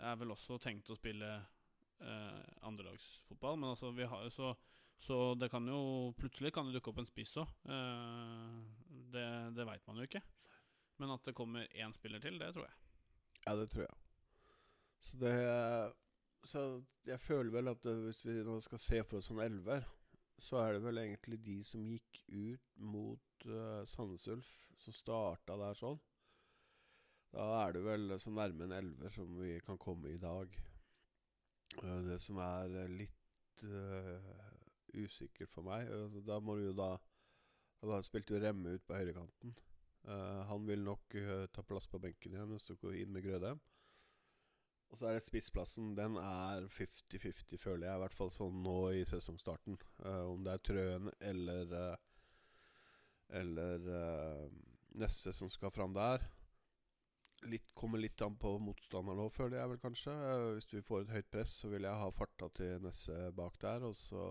er 0.00 0.18
vel 0.20 0.34
også 0.34 0.58
tenkt 0.62 0.90
å 0.90 0.96
spille 0.98 1.28
eh, 1.36 2.42
andrelagsfotball, 2.66 3.58
men 3.60 3.72
altså 3.72 3.92
vi 3.96 4.08
har 4.08 4.28
så, 4.34 4.52
så 4.98 5.34
det 5.38 5.50
kan 5.52 5.66
jo 5.68 6.12
plutselig 6.18 6.52
kan 6.54 6.68
det 6.68 6.78
dukke 6.78 6.92
opp 6.92 7.00
en 7.02 7.08
spiss 7.08 7.36
òg. 7.42 7.54
Eh, 7.70 8.58
det 9.14 9.28
det 9.56 9.66
veit 9.68 9.86
man 9.88 10.00
jo 10.00 10.08
ikke. 10.08 10.22
Men 10.98 11.14
at 11.14 11.24
det 11.26 11.36
kommer 11.38 11.68
én 11.70 11.94
spiller 11.94 12.22
til, 12.22 12.38
det 12.40 12.52
tror 12.54 12.66
jeg. 12.66 12.76
Ja, 13.46 13.54
det 13.56 13.68
tror 13.70 13.86
jeg. 13.86 13.96
Så 15.00 15.16
det 15.16 15.34
Så 16.44 16.60
jeg 17.06 17.20
føler 17.20 17.50
vel 17.50 17.68
at 17.68 17.86
eh, 17.86 18.04
hvis 18.06 18.24
vi 18.24 18.38
nå 18.46 18.58
skal 18.62 18.78
se 18.78 19.02
for 19.04 19.18
oss 19.18 19.30
en 19.30 19.40
elver, 19.42 19.86
så 20.38 20.60
er 20.62 20.76
det 20.76 20.84
vel 20.84 21.00
egentlig 21.02 21.40
de 21.42 21.56
som 21.66 21.82
gikk 21.82 22.20
ut 22.28 22.76
mot 22.78 23.46
uh, 23.46 23.82
Sandnes 23.90 24.28
Ulf, 24.30 24.50
som 24.78 24.94
starta 24.94 25.56
der 25.58 25.74
sånn. 25.74 25.98
Da 27.34 27.44
er 27.62 27.76
det 27.76 27.84
vel 27.84 28.14
så 28.20 28.32
nærme 28.32 28.64
en 28.64 28.76
elver 28.78 29.12
som 29.12 29.34
vi 29.40 29.58
kan 29.64 29.78
komme 29.80 30.12
i 30.14 30.20
dag. 30.20 30.54
Eh, 31.82 32.02
det 32.08 32.18
som 32.24 32.40
er 32.40 32.76
eh, 32.82 32.92
litt 33.02 33.64
uh, 33.68 34.28
usikkert 34.96 35.50
for 35.52 35.66
meg 35.66 35.90
altså, 35.92 36.22
Da 36.24 36.38
må 36.40 36.54
du 36.56 36.62
jo 36.68 36.74
da 36.78 36.92
Da 37.82 37.98
spilte 38.06 38.32
jo 38.32 38.40
Remme 38.40 38.76
ut 38.78 38.86
på 38.86 38.96
høyrekanten. 38.96 39.52
Uh, 40.08 40.46
han 40.48 40.64
vil 40.66 40.84
nok 40.86 41.18
uh, 41.18 41.44
ta 41.52 41.64
plass 41.66 41.88
på 41.90 42.00
benken 42.00 42.32
igjen 42.32 42.54
hvis 42.54 42.70
du 42.70 42.78
går 42.80 42.96
inn 43.02 43.12
med 43.12 43.26
Grødem. 43.26 43.60
Og 44.88 44.96
så 44.96 45.10
er 45.10 45.18
det 45.18 45.26
spissplassen. 45.26 45.92
Den 45.98 46.16
er 46.16 46.64
50-50, 46.72 47.58
føler 47.60 47.90
jeg. 47.90 47.98
I 47.98 48.02
hvert 48.06 48.16
fall 48.16 48.30
sånn 48.32 48.62
nå 48.64 48.76
i 48.96 49.02
sesongstarten. 49.04 49.76
Om 50.00 50.46
det 50.46 50.54
er 50.54 50.62
Trøen 50.64 51.10
eller 51.20 51.74
Eller 53.36 53.84
Nesse 54.96 55.34
som 55.36 55.52
skal 55.52 55.74
fram 55.74 55.92
der. 55.92 56.24
Litt, 57.46 57.74
kommer 57.74 57.98
litt 57.98 58.20
an 58.24 58.36
på 58.40 58.54
motstanderen 58.62 59.22
òg, 59.22 59.32
føler 59.34 59.60
jeg 59.60 59.72
vel 59.72 59.82
kanskje. 59.82 60.14
Eh, 60.14 60.46
hvis 60.56 60.70
vi 60.72 60.84
får 60.84 61.04
et 61.04 61.12
høyt 61.16 61.30
press, 61.34 61.58
så 61.62 61.70
vil 61.72 61.86
jeg 61.86 62.00
ha 62.02 62.08
farta 62.14 62.48
til 62.58 62.82
Nesse 62.84 63.18
bak 63.36 63.60
der. 63.62 63.86
Og 63.88 63.96
så 63.96 64.24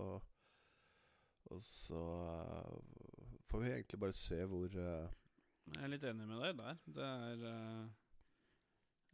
Og 1.48 1.62
så 1.64 2.00
eh, 2.28 3.38
får 3.48 3.62
vi 3.62 3.70
egentlig 3.72 4.00
bare 4.00 4.12
se 4.12 4.42
hvor 4.44 4.66
uh... 4.68 5.08
Jeg 5.72 5.84
er 5.84 5.88
litt 5.88 6.04
enig 6.04 6.26
med 6.28 6.42
deg 6.42 6.58
der. 6.58 6.82
Det 6.96 7.06
er 7.06 7.44
uh, 7.44 7.86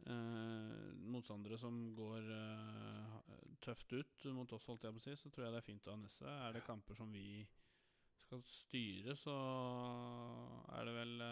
uh, 0.09 0.91
motstandere 1.11 1.57
som 1.59 1.77
går 1.95 2.27
tøft 3.63 3.93
ut 3.93 4.25
mot 4.35 4.51
oss, 4.51 4.65
holdt 4.67 4.83
jeg 4.83 4.95
på 4.95 4.99
å 4.99 5.03
si, 5.03 5.15
så 5.19 5.31
tror 5.31 5.45
jeg 5.45 5.55
det 5.55 5.61
er 5.61 5.67
fint 5.69 5.87
å 5.87 5.95
ha 5.95 6.01
Nesse. 6.01 6.27
Er 6.27 6.55
det 6.55 6.65
kamper 6.67 6.95
som 6.99 7.11
vi 7.11 7.45
skal 8.25 8.43
styre, 8.47 9.15
så 9.19 9.35
er 10.75 10.87
det 10.87 10.95
vel 10.95 11.25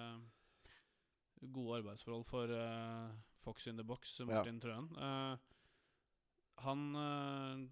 gode 1.53 1.81
arbeidsforhold 1.81 2.25
for 2.29 2.51
uh, 2.51 3.09
Fox 3.43 3.67
in 3.67 3.77
the 3.77 3.83
box, 3.83 4.19
Martin 4.27 4.59
Trøen. 4.61 4.89
Uh, 4.97 5.37
han 6.63 6.83
uh, 6.95 7.63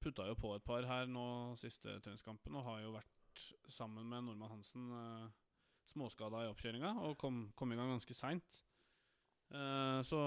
putta 0.00 0.28
jo 0.28 0.36
på 0.38 0.54
et 0.54 0.66
par 0.66 0.86
her 0.86 1.08
nå 1.10 1.54
siste 1.60 1.98
treningskampen, 2.04 2.54
og 2.54 2.68
har 2.68 2.82
jo 2.84 2.94
vært 2.94 3.46
sammen 3.72 4.06
med 4.06 4.28
Normann 4.28 4.52
Hansen 4.52 4.92
uh, 4.92 5.26
småskada 5.90 6.44
i 6.44 6.50
oppkjøringa 6.52 6.94
og 7.06 7.18
kom, 7.18 7.48
kom 7.56 7.72
i 7.72 7.78
gang 7.78 7.92
ganske 7.92 8.16
seint. 8.16 8.60
Så 9.54 10.18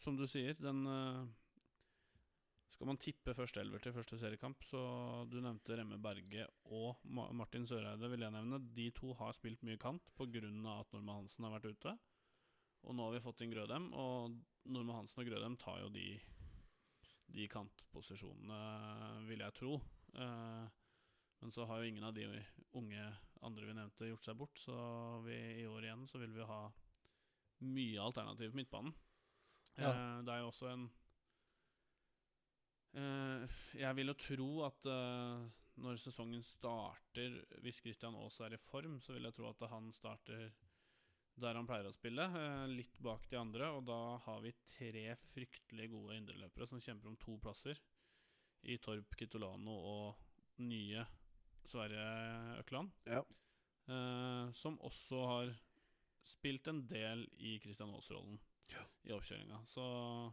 som 0.00 0.14
du 0.16 0.22
sier, 0.30 0.54
den 0.56 0.86
Skal 2.72 2.88
man 2.88 2.98
tippe 3.00 3.34
første 3.36 3.60
elver 3.60 3.82
til 3.84 3.94
første 3.94 4.16
seriekamp, 4.18 4.64
så 4.64 4.80
du 5.30 5.36
nevnte 5.44 5.76
Remme 5.76 5.98
Berge 6.02 6.46
og 6.72 7.02
Martin 7.04 7.66
Søreide, 7.68 8.08
vil 8.10 8.24
jeg 8.24 8.34
nevne. 8.34 8.62
De 8.74 8.88
to 8.96 9.12
har 9.18 9.36
spilt 9.36 9.62
mye 9.66 9.80
kant 9.80 10.08
pga. 10.16 10.40
at 10.80 10.92
Norma 10.94 11.18
Hansen 11.20 11.44
har 11.44 11.54
vært 11.58 11.76
ute. 11.76 11.96
Og 12.82 12.96
nå 12.96 13.04
har 13.06 13.12
vi 13.14 13.22
fått 13.22 13.44
inn 13.44 13.52
Grødem, 13.52 13.92
og 13.92 14.38
Norma 14.72 14.96
Hansen 14.98 15.22
og 15.22 15.28
Grødem 15.28 15.56
tar 15.60 15.84
jo 15.84 15.92
de 15.92 16.16
de 17.32 17.48
kantposisjonene, 17.48 18.60
vil 19.28 19.42
jeg 19.44 19.56
tro. 19.56 19.76
Uh, 20.16 20.66
men 21.42 21.54
så 21.54 21.66
har 21.66 21.80
jo 21.80 21.90
ingen 21.90 22.04
av 22.06 22.14
de 22.16 22.26
unge 22.78 23.04
andre 23.42 23.68
vi 23.68 23.76
nevnte, 23.76 24.08
gjort 24.10 24.26
seg 24.26 24.38
bort. 24.38 24.60
Så 24.60 24.74
vi, 25.26 25.38
i 25.62 25.68
år 25.68 25.88
igjen 25.88 26.04
så 26.10 26.20
vil 26.22 26.34
vi 26.36 26.48
ha 26.48 26.62
mye 27.62 28.02
alternativ 28.02 28.52
på 28.52 28.60
midtbanen. 28.60 28.94
Ja. 29.78 29.90
Uh, 29.90 30.18
det 30.26 30.34
er 30.34 30.42
jo 30.42 30.50
også 30.52 30.70
en 30.72 30.90
Jeg 32.92 33.96
vil 33.96 34.10
jo 34.12 34.14
tro 34.20 34.48
at 34.66 34.88
når 35.80 35.96
sesongen 35.96 36.42
starter, 36.44 37.38
hvis 37.64 37.80
Christian 37.80 38.14
Aas 38.20 38.36
er 38.44 38.52
i 38.56 38.60
form, 38.60 38.98
så 39.00 39.14
vil 39.16 39.24
jeg 39.24 39.36
tro 39.38 39.48
at 39.48 39.64
han 39.72 39.88
starter 39.96 40.50
der 41.40 41.56
han 41.56 41.66
pleier 41.68 41.88
å 41.88 41.94
spille, 41.94 42.24
eh, 42.36 42.66
litt 42.68 42.98
bak 43.02 43.24
de 43.30 43.38
andre. 43.40 43.70
Og 43.72 43.86
da 43.88 44.18
har 44.26 44.42
vi 44.44 44.52
tre 44.76 45.14
fryktelig 45.32 45.88
gode 45.92 46.18
indreløpere 46.20 46.68
som 46.68 46.82
kjemper 46.82 47.08
om 47.08 47.16
to 47.16 47.38
plasser. 47.42 47.78
I 48.62 48.76
Torp 48.78 49.16
Kitolano 49.18 49.72
og 49.74 50.60
nye 50.62 51.06
Sverre 51.66 52.58
Økland. 52.60 52.92
Ja. 53.06 53.24
Eh, 53.88 54.52
som 54.54 54.78
også 54.78 55.24
har 55.26 55.54
spilt 56.22 56.68
en 56.68 56.84
del 56.86 57.24
i 57.40 57.58
Christian 57.58 57.90
Aas-rollen 57.90 58.38
Ja. 58.70 58.84
i 59.04 59.10
oppkjøringa. 59.10 59.64
Så 59.66 60.32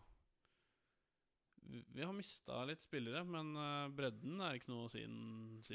vi, 1.93 2.03
har 2.03 2.13
mista 2.13 2.63
litt 2.65 2.81
spillere, 2.83 3.23
men 3.27 3.51
eh, 3.57 3.87
bredden 3.95 4.41
er 4.43 4.57
ikke 4.57 4.71
noe 4.71 4.87
å 4.87 4.91
si, 4.91 5.03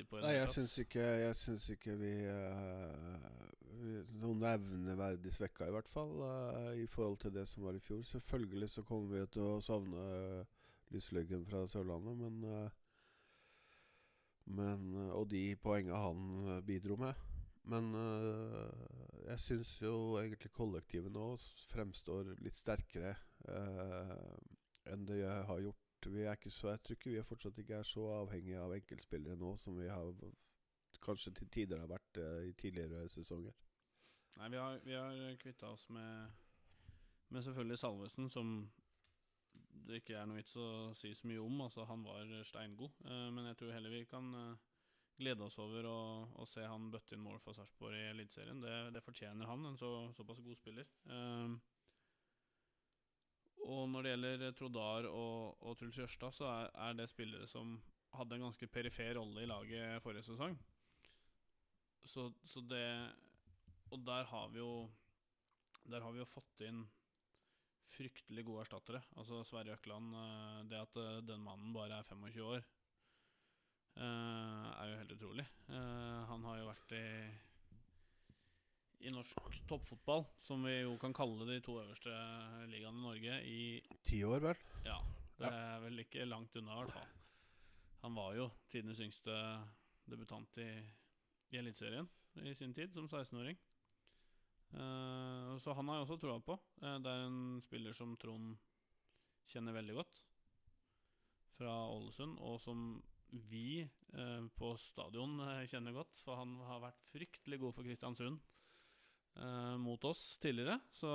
på. 0.08 0.20
Nei, 0.22 0.36
jeg 0.38 0.52
syns 0.54 0.76
ikke, 0.82 1.04
jeg 1.22 1.36
syns 1.38 1.66
ikke 1.74 1.96
vi, 2.00 2.12
uh, 2.28 3.50
vi 3.80 3.98
Noen 4.22 4.40
nevneverdig 4.42 5.34
svekka, 5.34 5.68
i 5.68 5.74
hvert 5.74 5.90
fall, 5.92 6.14
uh, 6.22 6.70
i 6.78 6.86
forhold 6.90 7.20
til 7.22 7.34
det 7.34 7.46
som 7.50 7.66
var 7.68 7.76
i 7.76 7.82
fjor. 7.84 8.02
Selvfølgelig 8.08 8.70
så 8.72 8.86
kommer 8.86 9.18
vi 9.18 9.26
til 9.34 9.46
å 9.46 9.60
savne 9.64 10.08
uh, 10.40 10.64
Lysløggen 10.94 11.46
fra 11.48 11.64
Sørlandet, 11.70 12.18
men 12.20 12.42
uh, 12.48 12.80
Men 14.44 14.90
Og 15.16 15.30
de 15.30 15.56
poenga 15.56 15.96
han 15.96 16.60
bidro 16.66 16.98
med. 17.00 17.14
Men 17.64 17.86
jeg 19.24 19.40
syns 19.40 19.70
jo 19.80 20.18
egentlig 20.20 20.50
kollektivet 20.52 21.14
nå 21.14 21.30
fremstår 21.70 22.34
litt 22.44 22.60
sterkere 22.60 23.14
enn 24.92 25.06
det 25.08 25.20
jeg 25.22 25.48
har 25.50 25.64
gjort. 25.64 25.80
Så, 26.04 26.68
jeg 26.68 26.80
tror 26.84 26.96
ikke 26.98 27.10
vi 27.14 27.16
er 27.16 27.24
fortsatt 27.24 27.58
ikke 27.58 27.78
er 27.80 27.86
så 27.88 28.02
avhengige 28.12 28.60
av 28.60 28.74
enkeltspillere 28.76 29.38
nå 29.40 29.54
som 29.56 29.78
vi 29.78 29.86
har 29.88 30.10
kanskje 31.04 31.32
til 31.38 31.48
tider 31.52 31.80
har 31.80 31.88
vært 31.88 32.20
eh, 32.20 32.48
i 32.50 32.52
tidligere 32.60 33.06
sesonger. 33.08 33.54
Nei, 34.36 34.50
vi 34.52 34.58
har, 34.60 34.80
vi 34.84 34.96
har 34.98 35.36
kvitta 35.40 35.70
oss 35.70 35.88
med 35.94 36.40
Med 37.28 37.42
selvfølgelig 37.42 37.78
Salvesen, 37.78 38.28
som 38.30 38.50
det 39.86 40.00
ikke 40.00 40.14
er 40.18 40.28
noe 40.28 40.38
vits 40.38 40.56
å 40.60 40.92
si 40.96 41.10
så 41.16 41.26
mye 41.26 41.40
om. 41.42 41.60
Altså, 41.64 41.84
han 41.88 42.04
var 42.04 42.28
steingod. 42.46 42.92
Eh, 43.04 43.28
men 43.34 43.48
jeg 43.48 43.58
tror 43.58 43.72
heller 43.74 43.90
vi 43.90 44.04
kan 44.08 44.28
eh, 44.38 44.62
glede 45.18 45.46
oss 45.46 45.58
over 45.58 45.88
å, 45.88 45.98
å 46.40 46.46
se 46.48 46.64
han 46.68 46.90
bøtte 46.92 47.16
inn 47.16 47.24
mål 47.24 47.40
for 47.42 47.56
Sarpsborg 47.56 47.96
i 47.96 48.10
Eliteserien. 48.12 48.60
Det, 48.62 48.76
det 48.94 49.02
fortjener 49.04 49.48
han, 49.50 49.66
en 49.66 49.80
så, 49.80 49.90
såpass 50.16 50.44
god 50.44 50.60
spiller. 50.60 50.88
Eh, 53.64 53.70
og 53.70 53.88
når 53.90 54.02
det 54.02 54.14
gjelder 54.14 54.56
Trodar 54.58 55.08
og, 55.10 55.62
og 55.62 55.76
Truls 55.78 55.98
Jørstad, 55.98 56.34
så 56.36 56.48
er, 56.50 56.70
er 56.88 56.96
det 56.98 57.10
spillere 57.10 57.48
som 57.50 57.78
hadde 58.14 58.36
en 58.36 58.46
ganske 58.46 58.68
perifer 58.70 59.16
rolle 59.18 59.42
i 59.42 59.50
laget 59.50 60.02
forrige 60.04 60.28
sesong. 60.28 60.58
Så, 62.04 62.28
så 62.44 62.60
det 62.60 62.84
Og 63.90 64.00
der 64.04 64.24
har 64.28 64.48
vi 64.52 64.58
jo 64.58 64.90
Der 65.88 66.02
har 66.02 66.12
vi 66.12 66.18
jo 66.18 66.26
fått 66.28 66.60
inn 66.60 66.82
fryktelig 67.94 68.44
gode 68.44 68.64
erstattere. 68.64 69.00
Altså 69.16 69.42
Sverre 69.44 69.76
Økland 69.76 70.14
eh, 70.18 70.60
Det 70.68 70.80
at 70.80 70.96
eh, 71.00 71.22
den 71.24 71.44
mannen 71.44 71.72
bare 71.72 72.00
er 72.00 72.08
25 72.08 72.42
år, 72.44 72.64
eh, 73.96 74.68
er 74.74 74.90
jo 74.90 74.98
helt 74.98 75.14
utrolig. 75.16 75.46
Eh, 75.68 76.20
han 76.30 76.44
har 76.44 76.58
jo 76.58 76.68
vært 76.68 76.96
i 76.98 77.04
i 79.04 79.12
norsk 79.12 79.60
toppfotball, 79.68 80.24
som 80.42 80.64
vi 80.64 80.78
jo 80.80 80.96
kan 81.00 81.14
kalle 81.16 81.46
de 81.48 81.60
to 81.64 81.76
øverste 81.82 82.14
ligaene 82.70 82.98
i 82.98 83.04
Norge, 83.04 83.38
i 83.44 84.00
Ti 84.06 84.22
år, 84.24 84.40
vel? 84.48 84.64
ja, 84.86 84.98
det 85.38 85.50
er 85.50 85.84
vel 85.84 86.04
ikke 86.04 86.26
langt 86.28 86.56
unna, 86.56 86.74
i 86.74 86.82
hvert 86.82 86.96
fall. 86.96 87.14
Han 88.04 88.16
var 88.16 88.34
jo 88.36 88.50
tidenes 88.72 89.00
yngste 89.04 89.36
debutant 90.08 90.58
i, 90.60 90.68
i 91.52 91.60
Eliteserien 91.60 92.08
i 92.44 92.54
sin 92.56 92.74
tid, 92.74 92.92
som 92.92 93.08
16-åring. 93.08 93.58
Uh, 94.74 95.54
så 95.62 95.72
han 95.76 95.88
har 95.88 96.00
jeg 96.00 96.06
også 96.08 96.20
troa 96.20 96.40
på. 96.42 96.58
Uh, 96.82 96.96
det 97.04 97.10
er 97.10 97.26
en 97.28 97.60
spiller 97.62 97.94
som 97.94 98.16
Trond 98.20 98.56
kjenner 99.48 99.76
veldig 99.76 99.94
godt, 100.00 100.22
fra 101.54 101.74
Ålesund, 101.92 102.40
og 102.42 102.56
som 102.62 102.86
vi 103.50 103.82
eh, 103.82 104.46
på 104.58 104.72
stadion 104.78 105.38
eh, 105.42 105.64
kjenner 105.70 105.94
godt, 105.94 106.20
for 106.22 106.38
han 106.38 106.56
har 106.68 106.82
vært 106.82 107.06
fryktelig 107.12 107.60
god 107.62 107.76
for 107.76 107.86
Kristiansund 107.86 108.40
eh, 109.36 109.74
mot 109.80 110.04
oss 110.04 110.36
tidligere. 110.42 110.78
Så 110.92 111.10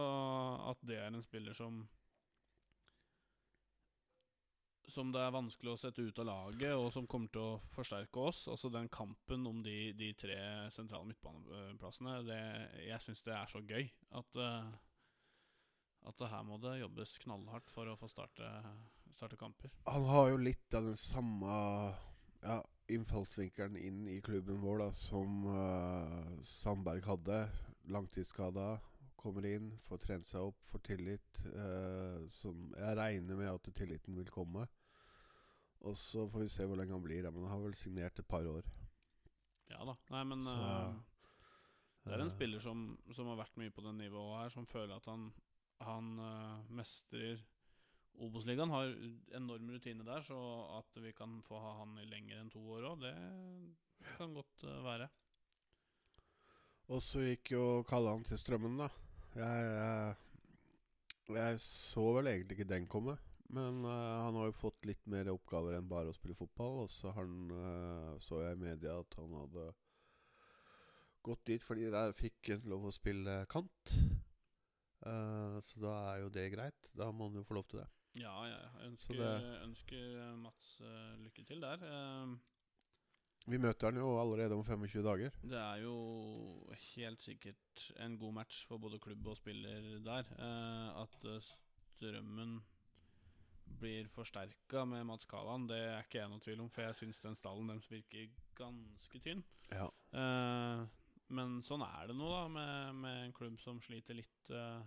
at 0.71 0.83
det 0.87 0.99
er 0.99 1.09
en 1.11 1.25
spiller 1.25 1.57
som 1.57 1.83
som 4.89 5.11
det 5.13 5.21
er 5.21 5.33
vanskelig 5.33 5.73
å 5.73 5.79
sette 5.79 6.03
ut 6.03 6.19
av 6.21 6.27
laget, 6.29 6.73
og 6.73 6.89
som 6.93 7.07
kommer 7.09 7.31
til 7.33 7.43
å 7.43 7.57
forsterke 7.75 8.25
oss. 8.29 8.43
Altså 8.51 8.71
den 8.73 8.89
kampen 8.91 9.45
om 9.49 9.61
de, 9.65 9.91
de 9.97 10.11
tre 10.17 10.37
sentrale 10.73 11.09
midtbaneplassene. 11.09 12.19
Det, 12.27 12.39
jeg 12.87 13.05
syns 13.05 13.23
det 13.25 13.35
er 13.35 13.51
så 13.51 13.61
gøy 13.61 13.85
at, 14.19 14.39
uh, 14.41 14.71
at 16.09 16.25
her 16.33 16.45
må 16.47 16.59
det 16.63 16.79
jobbes 16.81 17.17
knallhardt 17.25 17.71
for 17.73 17.91
å 17.91 17.97
få 17.99 18.09
starte, 18.11 18.49
starte 19.13 19.39
kamper. 19.39 19.73
Han 19.89 20.09
har 20.09 20.33
jo 20.33 20.43
litt 20.49 20.77
av 20.77 20.89
den 20.89 20.99
samme 20.99 21.53
ja, 22.41 22.59
innfallsvinkelen 22.89 23.77
inn 23.77 24.05
i 24.09 24.19
klubben 24.25 24.61
vår 24.63 24.85
da, 24.87 24.91
som 25.05 25.43
uh, 25.45 26.37
Sandberg 26.59 27.05
hadde. 27.07 27.43
Langtidsskada. 27.89 28.79
Kommer 29.19 29.45
inn, 29.49 29.73
får 29.83 29.99
trent 30.05 30.27
seg 30.29 30.51
opp, 30.51 30.59
får 30.71 30.83
tillit. 30.87 31.41
eh, 31.45 32.27
som 32.31 32.69
jeg 32.77 32.97
regner 32.97 33.35
med 33.35 33.51
at 33.51 33.73
tilliten 33.75 34.15
vil 34.15 34.29
komme. 34.31 34.67
Og 35.87 35.95
så 35.97 36.25
får 36.27 36.43
vi 36.43 36.51
se 36.51 36.65
hvor 36.67 36.79
lenge 36.79 36.95
han 36.95 37.03
blir. 37.03 37.27
Men 37.31 37.47
han 37.47 37.57
har 37.57 37.65
vel 37.65 37.75
signert 37.75 38.19
et 38.19 38.27
par 38.27 38.47
år. 38.47 38.67
Ja 39.69 39.83
da. 39.85 39.95
Nei, 40.09 40.23
men 40.31 40.43
Så, 40.47 40.55
uh, 40.55 40.95
det 42.05 42.15
er 42.15 42.23
en 42.23 42.31
uh, 42.31 42.35
spiller 42.35 42.63
som, 42.63 42.83
som 43.15 43.29
har 43.31 43.39
vært 43.43 43.59
mye 43.61 43.73
på 43.75 43.85
det 43.85 43.93
nivået 43.99 44.41
her, 44.41 44.53
som 44.55 44.67
føler 44.67 44.95
at 44.95 45.07
han, 45.11 45.29
han 45.85 46.11
uh, 46.19 46.71
mestrer 46.73 47.43
Obos-ligaen. 48.19 48.73
Har 48.73 48.91
enorm 49.37 49.69
rutine 49.71 50.07
der, 50.07 50.25
så 50.25 50.39
at 50.79 50.99
vi 51.03 51.13
kan 51.15 51.39
få 51.45 51.61
ha 51.63 51.77
han 51.83 51.95
i 52.01 52.07
lenger 52.09 52.41
enn 52.41 52.51
to 52.51 52.63
år 52.75 52.89
òg, 52.91 53.05
det 53.05 53.13
kan 54.17 54.33
godt 54.35 54.65
være. 54.83 55.07
Og 56.89 57.03
så 57.05 57.21
gikk 57.21 57.51
jo 57.53 57.63
Kallan 57.89 58.23
til 58.25 58.39
Strømmen, 58.41 58.79
da. 58.81 58.87
Jeg, 59.37 59.65
jeg, 59.77 61.35
jeg 61.37 61.59
så 61.61 62.05
vel 62.15 62.31
egentlig 62.31 62.57
ikke 62.57 62.71
den 62.71 62.87
komme. 62.89 63.13
Men 63.53 63.83
uh, 63.85 64.23
han 64.25 64.37
har 64.37 64.49
jo 64.49 64.55
fått 64.57 64.85
litt 64.89 65.05
mer 65.09 65.29
oppgaver 65.33 65.77
enn 65.77 65.89
bare 65.89 66.09
å 66.09 66.17
spille 66.17 66.37
fotball. 66.37 66.83
Og 66.85 66.89
så 66.93 67.13
han, 67.13 67.35
uh, 67.53 68.15
så 68.25 68.41
jeg 68.41 68.57
i 68.57 68.63
media 68.63 68.97
at 69.03 69.19
han 69.21 69.37
hadde 69.37 69.67
gått 71.29 71.45
dit 71.49 71.61
fordi 71.61 71.89
der 71.93 72.15
fikk 72.17 72.53
han 72.55 72.65
lov 72.73 72.89
å 72.89 72.95
spille 72.95 73.37
kant. 73.53 73.95
Uh, 75.05 75.61
så 75.65 75.85
da 75.85 75.95
er 76.11 76.23
jo 76.23 76.33
det 76.33 76.49
greit. 76.55 76.93
Da 76.97 77.11
må 77.13 77.29
han 77.29 77.37
jo 77.37 77.45
få 77.45 77.59
lov 77.59 77.69
til 77.69 77.83
det. 77.83 77.89
Ja, 78.17 78.33
jeg 78.49 78.87
ønsker, 78.89 79.21
det- 79.21 79.57
ønsker 79.67 80.37
Mats 80.41 80.71
lykke 81.21 81.43
til 81.45 81.61
der. 81.61 81.83
Eh, 81.85 82.31
Vi 83.49 83.57
møter 83.57 83.89
han 83.89 83.97
jo 83.97 84.09
allerede 84.21 84.53
om 84.53 84.65
25 84.65 85.01
dager. 85.05 85.37
Det 85.41 85.57
er 85.57 85.81
jo 85.81 85.93
helt 86.93 87.23
sikkert 87.23 87.85
en 88.03 88.17
god 88.21 88.35
match 88.41 88.65
for 88.69 88.81
både 88.81 88.99
klubb 89.01 89.31
og 89.31 89.39
spiller 89.39 89.87
der. 90.05 90.29
Eh, 90.37 90.99
at 91.01 91.25
eh, 91.25 91.47
strømmen 91.95 92.59
blir 93.79 94.09
forsterka 94.13 94.83
med 94.85 95.05
Mats 95.07 95.25
Kaland, 95.29 95.69
det 95.69 95.79
er 95.79 96.03
ikke 96.03 96.19
jeg 96.19 96.31
noe 96.31 96.43
tvil 96.43 96.63
om, 96.63 96.69
for 96.73 96.85
jeg 96.85 96.97
syns 96.99 97.21
den 97.23 97.37
stallen 97.37 97.69
deres 97.71 97.89
virker 97.89 98.29
ganske 98.57 99.21
tynn. 99.23 99.43
Ja. 99.71 99.87
Eh, 100.13 100.85
men 101.37 101.59
sånn 101.65 101.85
er 101.85 102.09
det 102.09 102.17
nå, 102.17 102.29
da, 102.33 102.45
med, 102.51 103.01
med 103.03 103.25
en 103.27 103.35
klubb 103.37 103.59
som 103.61 103.81
sliter 103.81 104.17
litt 104.17 104.53
eh, 104.53 104.81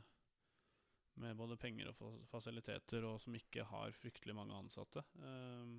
med 1.23 1.39
både 1.39 1.59
penger 1.61 1.93
og 1.93 2.23
fasiliteter, 2.31 3.07
og 3.07 3.21
som 3.23 3.35
ikke 3.39 3.67
har 3.71 3.95
fryktelig 3.99 4.37
mange 4.37 4.57
ansatte. 4.59 5.05
Eh, 5.19 5.75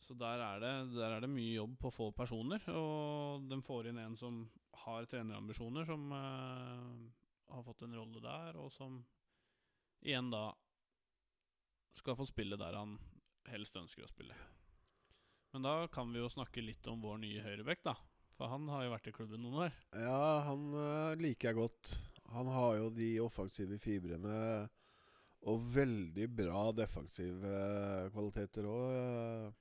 så 0.00 0.14
der 0.18 0.42
er, 0.44 0.60
det, 0.62 0.72
der 0.94 1.16
er 1.16 1.24
det 1.24 1.30
mye 1.32 1.56
jobb 1.56 1.76
på 1.82 1.92
få 1.92 2.10
personer, 2.16 2.62
og 2.72 3.46
de 3.50 3.58
får 3.64 3.90
inn 3.90 4.00
en 4.02 4.16
som 4.18 4.42
har 4.84 5.08
trenerambisjoner, 5.10 5.88
som 5.88 6.06
uh, 6.14 7.08
har 7.52 7.64
fått 7.66 7.82
en 7.86 7.96
rolle 7.98 8.22
der, 8.24 8.58
og 8.60 8.70
som 8.72 9.00
igjen 10.06 10.30
da 10.32 10.52
skal 11.98 12.16
få 12.18 12.28
spille 12.28 12.58
der 12.60 12.78
han 12.78 12.94
helst 13.50 13.76
ønsker 13.80 14.06
å 14.06 14.10
spille. 14.10 14.36
Men 15.52 15.64
da 15.64 15.74
kan 15.92 16.12
vi 16.12 16.20
jo 16.20 16.30
snakke 16.30 16.62
litt 16.62 16.86
om 16.90 17.02
vår 17.02 17.20
nye 17.22 17.42
høyrebekk, 17.44 17.84
da. 17.88 17.96
For 18.38 18.52
han 18.52 18.68
har 18.70 18.84
jo 18.84 18.92
vært 18.92 19.08
i 19.10 19.14
klubben 19.16 19.42
noen 19.42 19.64
år. 19.66 19.78
Ja, 19.98 20.24
han 20.46 20.68
eh, 20.78 21.14
liker 21.18 21.50
jeg 21.50 21.58
godt. 21.58 21.94
Han 22.36 22.50
har 22.52 22.76
jo 22.78 22.90
de 22.94 23.08
offensive 23.24 23.80
fibrene 23.82 24.68
og 25.48 25.64
veldig 25.74 26.26
bra 26.36 26.68
defensive 26.76 27.48
eh, 27.48 28.10
kvaliteter 28.14 28.68
òg. 28.68 29.56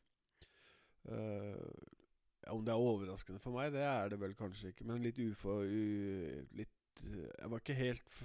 Om 2.53 2.63
det 2.65 2.73
er 2.73 2.81
overraskende 2.81 3.41
for 3.41 3.55
meg, 3.55 3.71
det 3.75 3.83
er 3.83 4.11
det 4.11 4.19
vel 4.21 4.35
kanskje 4.37 4.71
ikke. 4.71 4.87
Men 4.87 5.03
litt 5.03 5.19
ufor... 5.21 5.65
U, 5.65 6.45
litt, 6.57 7.01
eh, 7.03 7.27
jeg 7.33 7.51
var 7.51 7.61
ikke 7.61 7.77
helt 7.77 8.15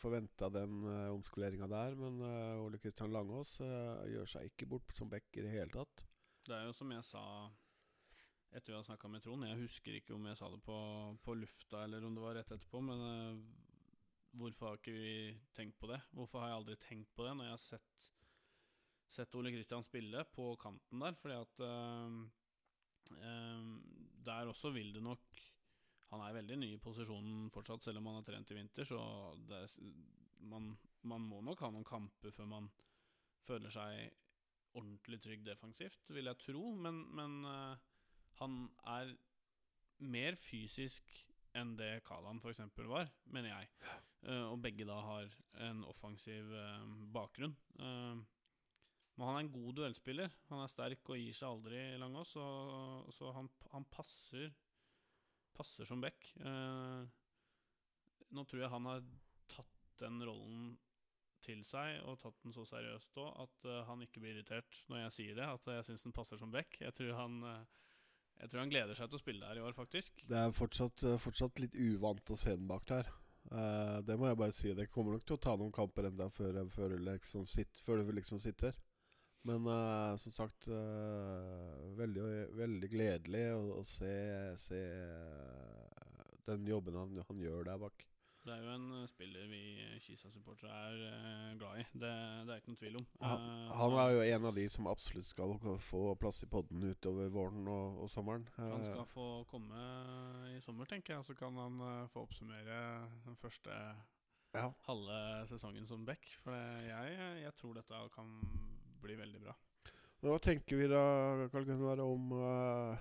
forventa 0.00 0.50
den 0.52 0.82
uh, 0.86 1.14
omskoleringa 1.14 1.68
der. 1.70 1.96
Men 1.98 2.20
uh, 2.24 2.64
Ole 2.64 2.80
Kristian 2.82 3.14
Langås 3.14 3.58
uh, 3.62 4.04
gjør 4.10 4.28
seg 4.34 4.50
ikke 4.50 4.70
bort 4.74 4.94
som 4.98 5.10
back 5.12 5.30
i 5.36 5.44
det 5.44 5.54
hele 5.54 5.72
tatt. 5.74 6.04
Det 6.48 6.56
er 6.56 6.68
jo 6.68 6.76
som 6.76 6.92
jeg 6.94 7.04
sa 7.04 7.24
etter 8.48 8.72
vi 8.72 8.76
hadde 8.78 8.88
snakka 8.88 9.10
med 9.12 9.24
Trond. 9.24 9.44
Jeg 9.44 9.60
husker 9.60 9.98
ikke 9.98 10.14
om 10.16 10.28
jeg 10.30 10.38
sa 10.40 10.48
det 10.52 10.60
på, 10.64 10.76
på 11.24 11.36
lufta 11.36 11.82
eller 11.84 12.04
om 12.06 12.14
det 12.16 12.24
var 12.24 12.38
rett 12.38 12.54
etterpå, 12.54 12.80
men 12.84 13.02
uh, 13.04 13.66
hvorfor 14.38 14.72
har 14.72 14.80
ikke 14.80 14.96
vi 14.96 15.16
tenkt 15.56 15.78
på 15.80 15.90
det? 15.92 16.00
Hvorfor 16.16 16.42
har 16.42 16.52
jeg 16.52 16.62
aldri 16.62 16.78
tenkt 16.88 17.12
på 17.16 17.26
det 17.26 17.36
når 17.36 17.50
jeg 17.50 17.56
har 17.56 17.66
sett, 17.66 18.14
sett 19.12 19.34
Ole 19.38 19.52
Kristian 19.54 19.84
spille 19.86 20.24
på 20.32 20.50
kanten 20.60 21.04
der? 21.04 21.16
Fordi 21.20 21.36
at 21.38 21.62
eh, 21.66 22.18
eh, 23.18 23.70
der 24.28 24.50
også 24.50 24.72
vil 24.74 24.92
det 24.96 25.04
nok 25.04 25.44
Han 26.08 26.22
er 26.24 26.32
veldig 26.38 26.56
ny 26.56 26.68
i 26.72 26.80
posisjonen 26.80 27.50
fortsatt, 27.52 27.84
selv 27.84 28.00
om 28.00 28.06
han 28.08 28.14
har 28.16 28.22
trent 28.24 28.50
i 28.50 28.54
vinter, 28.56 28.86
så 28.88 28.96
er, 29.52 29.74
man, 30.48 30.70
man 31.04 31.20
må 31.20 31.42
nok 31.44 31.60
ha 31.60 31.68
noen 31.68 31.84
kamper 31.84 32.32
før 32.32 32.48
man 32.48 32.70
føler 33.44 33.68
seg 33.68 34.06
ordentlig 34.78 35.18
trygg 35.20 35.44
defensivt, 35.44 36.08
vil 36.08 36.30
jeg 36.30 36.40
tro. 36.40 36.62
Men, 36.80 37.02
men 37.12 37.36
eh, 37.44 37.84
han 38.40 38.56
er 38.88 39.12
mer 39.98 40.38
fysisk 40.40 41.12
enn 41.56 41.74
det 41.78 42.02
Kalan 42.06 42.40
f.eks. 42.42 42.60
var, 42.88 43.10
mener 43.32 43.52
jeg. 43.52 43.70
Uh, 44.26 44.50
og 44.52 44.58
begge 44.62 44.86
da 44.86 44.98
har 45.02 45.30
en 45.68 45.84
offensiv 45.86 46.50
uh, 46.50 46.82
bakgrunn. 47.14 47.54
Eh, 47.78 48.18
men 49.18 49.26
han 49.26 49.36
er 49.36 49.44
en 49.44 49.52
god 49.52 49.80
duellspiller. 49.80 50.34
Han 50.52 50.62
er 50.62 50.70
sterk 50.70 51.10
og 51.10 51.18
gir 51.18 51.34
seg 51.34 51.50
aldri 51.50 51.82
Langås, 51.98 52.36
så, 52.36 52.44
så 53.16 53.34
han, 53.34 53.50
han 53.74 53.86
passer 53.90 54.52
Passer 55.58 55.88
som 55.88 55.98
back. 55.98 56.28
Eh, 56.38 57.00
nå 58.30 58.44
tror 58.46 58.60
jeg 58.62 58.70
han 58.70 58.84
har 58.86 59.00
tatt 59.50 59.88
den 59.98 60.20
rollen 60.22 60.68
til 61.42 61.64
seg 61.66 62.02
og 62.06 62.20
tatt 62.22 62.36
den 62.44 62.54
så 62.54 62.62
seriøst 62.68 63.18
òg 63.18 63.40
at 63.42 63.66
uh, 63.66 63.80
han 63.88 64.04
ikke 64.04 64.20
blir 64.22 64.36
irritert 64.36 64.80
når 64.90 65.00
jeg 65.00 65.14
sier 65.16 65.38
det. 65.38 65.48
At 65.48 65.70
jeg 65.72 65.86
syns 65.88 66.06
den 66.06 66.14
passer 66.14 66.38
som 66.38 66.52
back. 66.54 66.76
Jeg 66.82 66.94
tror 66.94 67.14
han 67.18 67.38
uh, 67.42 67.78
jeg 68.38 68.50
tror 68.50 68.62
han 68.62 68.70
gleder 68.70 68.94
seg 68.94 69.10
til 69.10 69.18
å 69.18 69.22
spille 69.22 69.46
der 69.46 69.58
i 69.58 69.62
år, 69.66 69.74
faktisk. 69.74 70.20
Det 70.30 70.36
er 70.38 70.52
fortsatt, 70.54 71.02
eh, 71.08 71.16
fortsatt 71.18 71.58
litt 71.58 71.74
uvant 71.74 72.30
å 72.30 72.36
se 72.38 72.52
den 72.54 72.68
bak 72.70 72.84
der. 72.86 73.08
Uh, 73.50 73.98
det 74.06 74.14
må 74.20 74.28
jeg 74.28 74.38
bare 74.38 74.54
si. 74.54 74.70
Det 74.78 74.86
kommer 74.92 75.16
nok 75.16 75.24
til 75.26 75.34
å 75.34 75.42
ta 75.42 75.56
noen 75.58 75.74
kamper 75.74 76.06
enda 76.06 76.28
før, 76.30 76.60
før, 76.70 76.94
liksom 77.08 77.48
før 77.82 78.04
du 78.06 78.12
liksom 78.14 78.38
sitter. 78.42 78.76
Men 79.46 79.66
uh, 79.66 80.16
som 80.18 80.34
sagt 80.34 80.68
uh, 80.68 81.94
veldig, 81.98 82.26
veldig 82.58 82.90
gledelig 82.90 83.46
å, 83.54 83.62
å 83.78 83.86
se, 83.86 84.12
se 84.58 84.82
uh, 84.82 86.36
den 86.48 86.66
jobben 86.66 86.98
han, 86.98 87.18
han 87.28 87.42
gjør 87.42 87.68
der 87.70 87.82
bak. 87.86 88.04
Det 88.48 88.54
er 88.54 88.62
jo 88.64 88.72
en 88.72 89.08
spiller 89.10 89.48
vi 89.50 89.60
Kisa-supportere 90.00 90.72
er 90.72 91.56
glad 91.60 91.82
i. 91.82 91.84
Det, 91.92 92.12
det 92.48 92.54
er 92.54 92.60
ikke 92.62 92.70
noen 92.70 92.78
tvil 92.80 92.98
om. 93.00 93.06
Han, 93.20 93.42
han 93.76 93.96
er 94.00 94.12
jo 94.14 94.22
en 94.24 94.46
av 94.48 94.54
de 94.56 94.64
som 94.72 94.88
absolutt 94.88 95.28
skal 95.28 95.52
få 95.84 96.02
plass 96.22 96.40
i 96.46 96.48
podden 96.48 96.86
utover 96.86 97.28
våren 97.34 97.68
og, 97.68 97.98
og 98.06 98.12
sommeren. 98.14 98.46
Han 98.56 98.86
skal 98.86 99.04
få 99.10 99.26
komme 99.50 99.82
i 100.54 100.62
sommer, 100.64 100.88
tenker 100.88 101.18
jeg, 101.18 101.28
så 101.28 101.36
kan 101.36 101.60
han 101.60 101.82
få 102.14 102.24
oppsummere 102.24 102.80
den 103.26 103.36
første 103.42 103.76
ja. 104.56 104.70
halve 104.86 105.20
sesongen 105.50 105.90
som 105.90 106.08
back. 106.08 106.30
For 106.40 106.56
jeg, 106.56 107.20
jeg 107.42 107.56
tror 107.60 107.76
dette 107.76 108.00
kan 108.14 108.32
bli 109.02 109.16
veldig 109.18 109.40
bra. 109.42 109.54
Hva 110.24 110.38
tenker 110.42 110.80
vi 110.80 110.88
da, 110.90 111.02
Karl 111.52 111.66
Gunnar, 111.68 112.00
om 112.02 112.32
uh, 112.34 112.98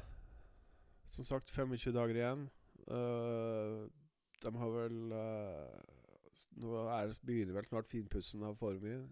Som 1.10 1.26
sagt, 1.26 1.50
25 1.50 1.96
dager 1.96 2.20
igjen. 2.20 2.44
Uh, 2.86 3.88
de 4.44 4.52
har 4.62 4.74
vel 4.76 5.00
uh, 5.16 5.80
Nå 6.62 6.76
er 6.94 7.10
det, 7.10 7.18
begynner 7.26 7.58
vel 7.58 7.70
snart 7.70 7.90
finpussen 7.90 8.46
av 8.46 8.60
formen. 8.60 9.08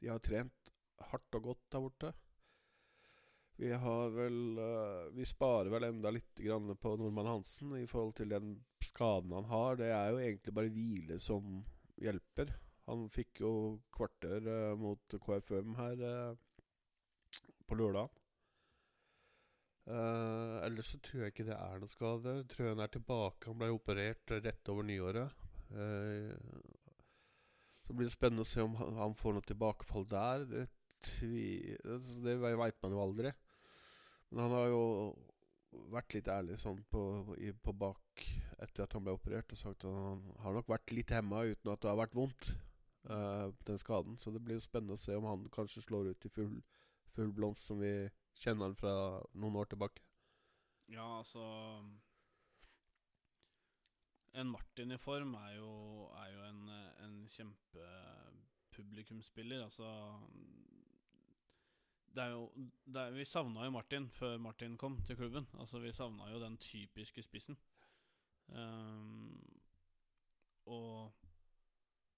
De 0.00 0.10
har 0.10 0.22
trent 0.24 0.72
hardt 1.10 1.38
og 1.38 1.46
godt 1.50 1.64
der 1.70 1.86
borte. 1.86 2.12
Vi 3.60 3.70
har 3.76 4.12
vel 4.14 4.58
uh, 4.58 5.10
Vi 5.14 5.26
sparer 5.28 5.70
vel 5.72 5.86
enda 5.90 6.12
litt 6.14 6.40
på 6.80 6.96
Nordmann 6.96 7.30
Hansen 7.30 7.76
i 7.78 7.86
forhold 7.86 8.16
til 8.18 8.32
den 8.32 8.56
skaden 8.82 9.36
han 9.36 9.46
har. 9.50 9.78
Det 9.78 9.92
er 9.92 10.10
jo 10.10 10.22
egentlig 10.24 10.56
bare 10.56 10.74
hvile 10.74 11.18
som 11.22 11.60
hjelper. 12.00 12.54
Han 12.88 13.08
fikk 13.12 13.42
jo 13.44 13.52
kvarter 13.94 14.46
eh, 14.48 14.78
mot 14.78 15.18
KFUM 15.26 15.76
her 15.78 16.06
eh, 16.06 16.32
på 17.68 17.78
lørdag. 17.78 18.10
Eh, 19.90 20.56
ellers 20.66 20.92
så 20.92 21.00
tror 21.02 21.24
jeg 21.24 21.34
ikke 21.34 21.48
det 21.48 21.56
er 21.56 21.80
noe 21.82 21.92
skade. 21.92 22.34
Tror 22.50 22.72
han 22.72 22.84
er 22.84 22.92
tilbake. 22.94 23.48
Han 23.50 23.60
ble 23.60 23.70
operert 23.74 24.34
rett 24.40 24.72
over 24.72 24.86
nyåret. 24.86 25.46
Eh, 25.70 26.34
så 27.86 27.96
blir 27.96 28.06
det 28.06 28.14
spennende 28.14 28.46
å 28.46 28.50
se 28.50 28.62
om 28.62 28.76
han, 28.78 28.98
han 28.98 29.16
får 29.18 29.36
noe 29.36 29.48
tilbakefall 29.48 30.06
der. 30.10 30.46
Det, 30.50 30.66
tvi, 31.06 31.74
altså, 31.84 32.20
det 32.26 32.38
veit 32.42 32.78
man 32.84 32.94
jo 32.94 33.02
aldri. 33.02 33.34
Men 34.30 34.44
han 34.46 34.56
har 34.58 34.70
jo 34.70 34.82
vært 35.90 36.14
litt 36.16 36.28
ærlig 36.30 36.58
sånn 36.60 36.80
på, 36.90 37.02
på 37.62 37.74
bak 37.78 38.24
etter 38.60 38.84
at 38.84 38.94
han 38.94 39.04
ble 39.06 39.14
operert, 39.14 39.52
og 39.54 39.58
sagt 39.58 39.86
at 39.86 39.90
han 39.90 40.24
har 40.44 40.56
nok 40.56 40.70
vært 40.70 40.92
litt 40.94 41.12
hemma 41.14 41.44
uten 41.46 41.72
at 41.72 41.82
det 41.82 41.90
har 41.90 41.98
vært 41.98 42.16
vondt, 42.18 42.50
eh, 43.08 43.48
den 43.66 43.78
skaden. 43.78 44.18
Så 44.18 44.30
det 44.30 44.44
blir 44.44 44.54
jo 44.58 44.62
spennende 44.64 44.94
å 44.98 45.00
se 45.00 45.16
om 45.16 45.24
han 45.28 45.48
kanskje 45.54 45.82
slår 45.86 46.06
ut 46.12 46.26
i 46.26 46.34
full, 46.34 46.62
full 47.14 47.32
blomst, 47.32 47.66
som 47.66 47.78
vi 47.80 48.10
kjenner 48.40 48.64
han 48.68 48.76
fra 48.76 48.94
noen 49.32 49.56
år 49.62 49.66
tilbake. 49.72 50.00
Ja, 50.90 51.18
altså 51.20 51.44
En 54.32 54.50
Martin 54.50 54.92
i 54.94 54.98
form 54.98 55.34
er 55.34 55.54
jo, 55.56 55.70
er 56.14 56.32
jo 56.34 56.42
en, 56.46 56.68
en 57.04 57.28
kjempepublikumsspiller. 57.34 59.62
Altså 59.64 59.86
det 62.14 62.22
er 62.22 62.28
jo, 62.28 62.52
det 62.84 63.00
er, 63.00 63.10
Vi 63.10 63.24
savna 63.24 63.64
jo 63.64 63.70
Martin 63.70 64.10
før 64.10 64.38
Martin 64.38 64.76
kom 64.76 65.02
til 65.02 65.16
klubben. 65.16 65.46
Altså 65.58 65.78
Vi 65.78 65.92
savna 65.92 66.30
jo 66.30 66.42
den 66.42 66.58
typiske 66.58 67.22
spissen. 67.22 67.58
Um, 68.48 69.60
og 70.66 71.12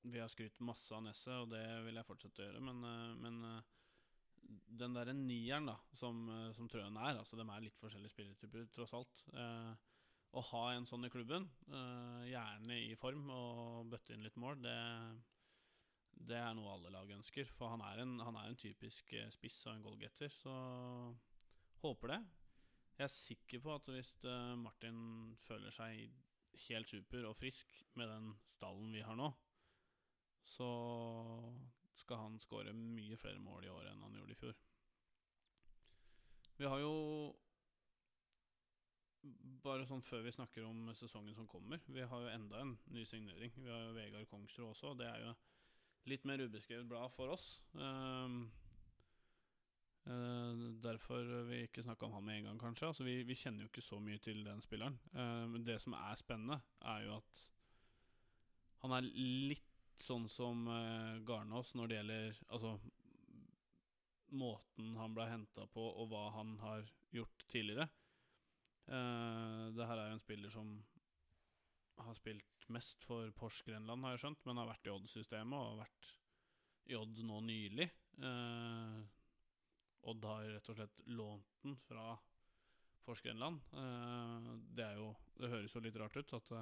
vi 0.02 0.20
har 0.20 0.30
skrytt 0.32 0.58
masse 0.64 0.94
av 0.94 1.04
Nesset, 1.04 1.34
og 1.44 1.52
det 1.52 1.62
vil 1.86 1.98
jeg 1.98 2.08
fortsette 2.08 2.42
å 2.42 2.48
gjøre. 2.48 2.62
Men, 2.64 2.82
eh, 2.88 3.14
men 3.22 3.44
eh, 3.48 3.72
den 4.82 4.96
derre 4.96 5.14
nieren 5.16 5.68
da 5.70 5.76
som, 5.96 6.22
eh, 6.28 6.52
som 6.56 6.68
Trøen 6.70 6.96
er 6.98 7.18
Altså 7.18 7.38
De 7.38 7.46
er 7.46 7.64
litt 7.64 7.80
forskjellige 7.80 8.14
spillertyper, 8.14 8.68
tross 8.74 8.94
alt. 8.96 9.24
Eh, 9.32 9.72
å 10.32 10.40
ha 10.48 10.62
en 10.72 10.86
sånn 10.88 11.04
i 11.04 11.12
klubben, 11.12 11.48
eh, 11.68 12.30
gjerne 12.32 12.78
i 12.88 12.94
form 12.96 13.28
og 13.30 13.90
bøtte 13.92 14.14
inn 14.14 14.24
litt 14.24 14.38
mål, 14.40 14.62
det, 14.64 14.76
det 16.30 16.38
er 16.40 16.54
noe 16.56 16.72
alle 16.72 16.92
lag 16.94 17.10
ønsker. 17.18 17.50
For 17.52 17.68
han 17.68 17.84
er 17.84 18.00
en, 18.00 18.18
han 18.24 18.38
er 18.40 18.48
en 18.48 18.56
typisk 18.56 19.12
spiss 19.36 19.60
og 19.66 19.74
en 19.74 19.84
goalgetter, 19.84 20.32
så 20.32 20.54
håper 21.82 22.14
det. 22.14 22.20
Jeg 22.96 23.04
er 23.08 23.12
sikker 23.12 23.60
på 23.64 23.74
at 23.74 23.88
hvis 23.92 24.12
Martin 24.60 25.36
føler 25.44 25.72
seg 25.74 26.12
helt 26.68 26.88
super 26.88 27.26
og 27.28 27.36
frisk 27.36 27.72
med 27.98 28.08
den 28.08 28.32
stallen 28.52 28.92
vi 28.94 29.04
har 29.04 29.16
nå, 29.18 29.32
så 30.44 30.68
skal 32.02 32.24
han 32.24 32.40
skåre 32.42 32.74
mye 32.74 33.16
flere 33.20 33.40
mål 33.42 33.66
i 33.66 33.72
år 33.72 33.88
enn 33.90 34.02
han 34.02 34.18
gjorde 34.18 34.34
i 34.34 34.40
fjor. 34.40 34.58
Vi 36.58 36.68
har 36.68 36.82
jo 36.82 36.92
Bare 39.62 39.86
sånn 39.86 40.02
før 40.02 40.24
vi 40.24 40.32
snakker 40.34 40.64
om 40.66 40.88
sesongen 40.98 41.34
som 41.36 41.46
kommer 41.46 41.78
Vi 41.86 42.02
har 42.10 42.24
jo 42.24 42.30
enda 42.32 42.58
en 42.58 42.72
ny 42.90 43.04
signering. 43.06 43.52
Vi 43.54 43.70
har 43.70 43.84
jo 43.84 43.92
Vegard 43.94 44.26
Kongsrud 44.30 44.72
også. 44.72 44.96
Det 44.98 45.06
er 45.06 45.20
jo 45.22 45.34
litt 46.10 46.26
mer 46.26 46.42
ubeskrevet 46.42 46.88
blad 46.90 47.12
for 47.14 47.30
oss. 47.30 47.46
Um, 47.78 48.48
uh, 50.08 50.72
derfor 50.82 51.22
vi 51.46 51.60
ikke 51.68 51.84
snakke 51.86 52.08
om 52.08 52.16
han 52.16 52.26
med 52.26 52.40
en 52.40 52.48
gang, 52.50 52.58
kanskje. 52.64 52.88
Altså, 52.90 53.06
vi, 53.06 53.20
vi 53.28 53.38
kjenner 53.38 53.62
jo 53.62 53.70
ikke 53.70 53.86
så 53.86 54.00
mye 54.02 54.18
til 54.24 54.42
den 54.46 54.64
spilleren. 54.64 54.98
Uh, 55.14 55.46
men 55.54 55.66
det 55.70 55.78
som 55.84 55.94
er 55.94 56.18
spennende, 56.18 56.58
er 56.82 57.06
jo 57.06 57.20
at 57.20 57.44
han 58.82 58.96
er 58.98 59.06
litt 59.06 59.71
sånn 60.00 60.28
som 60.32 60.66
uh, 60.68 61.18
Garnås 61.26 61.74
når 61.76 61.90
det 61.90 61.96
gjelder 61.98 62.38
Altså 62.48 62.76
måten 64.32 64.96
han 64.96 65.12
ble 65.12 65.26
henta 65.28 65.66
på, 65.68 65.82
og 65.82 66.08
hva 66.08 66.30
han 66.38 66.54
har 66.62 66.86
gjort 67.12 67.44
tidligere. 67.52 67.88
Uh, 68.88 69.68
det 69.76 69.86
her 69.86 70.00
er 70.00 70.10
jo 70.10 70.16
en 70.16 70.24
spiller 70.24 70.52
som 70.52 70.72
har 72.02 72.16
spilt 72.16 72.66
mest 72.72 73.04
for 73.04 73.30
Porsche 73.36 73.76
har 73.76 74.14
jeg 74.14 74.22
skjønt, 74.22 74.44
men 74.46 74.60
har 74.60 74.70
vært 74.70 74.88
i 74.88 74.92
Odd-systemet 74.94 75.58
og 75.58 75.66
har 75.72 75.82
vært 75.84 76.12
i 76.90 76.96
Odd 76.98 77.20
nå 77.26 77.40
nylig. 77.46 77.88
Uh, 78.22 79.02
Odd 80.08 80.24
har 80.26 80.48
rett 80.56 80.70
og 80.72 80.78
slett 80.78 81.02
lånt 81.12 81.58
den 81.62 81.76
fra 81.84 82.16
Porsche. 83.04 83.34
Uh, 83.34 84.54
det 84.72 84.94
jo 84.96 85.12
Det 85.36 85.50
høres 85.50 85.74
jo 85.74 85.82
litt 85.82 85.98
rart 86.00 86.16
ut 86.16 86.38
at 86.38 86.52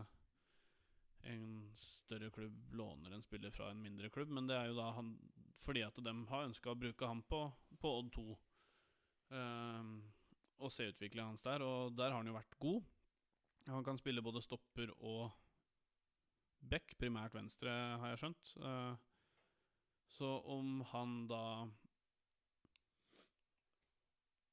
en 1.29 1.73
større 1.77 2.31
klubb 2.35 2.73
låner 2.75 3.13
en 3.15 3.23
spiller 3.23 3.51
fra 3.55 3.71
en 3.71 3.83
mindre 3.83 4.11
klubb, 4.11 4.31
men 4.35 4.49
det 4.49 4.57
er 4.57 4.71
jo 4.71 4.79
da 4.79 4.91
han 4.97 5.15
fordi 5.61 5.83
at 5.85 5.99
de 6.01 6.15
har 6.31 6.47
ønska 6.49 6.73
å 6.73 6.79
bruke 6.79 7.07
ham 7.07 7.21
på, 7.29 7.43
på 7.81 7.91
Odd 7.99 8.09
2. 8.17 8.25
Um, 9.31 9.91
og 10.61 10.73
se 10.73 10.89
utviklingen 10.89 11.35
hans 11.35 11.45
der, 11.45 11.63
og 11.63 11.93
der 11.97 12.11
har 12.11 12.21
han 12.23 12.31
jo 12.31 12.37
vært 12.37 12.57
god. 12.61 12.89
Han 13.69 13.85
kan 13.85 14.01
spille 14.01 14.25
både 14.25 14.43
stopper 14.43 14.93
og 14.97 15.29
back, 16.61 16.97
primært 17.01 17.37
venstre, 17.37 17.71
har 18.01 18.13
jeg 18.13 18.23
skjønt. 18.23 18.55
Uh, 18.57 18.97
så 20.11 20.33
om 20.49 20.81
han 20.91 21.23
da 21.31 21.45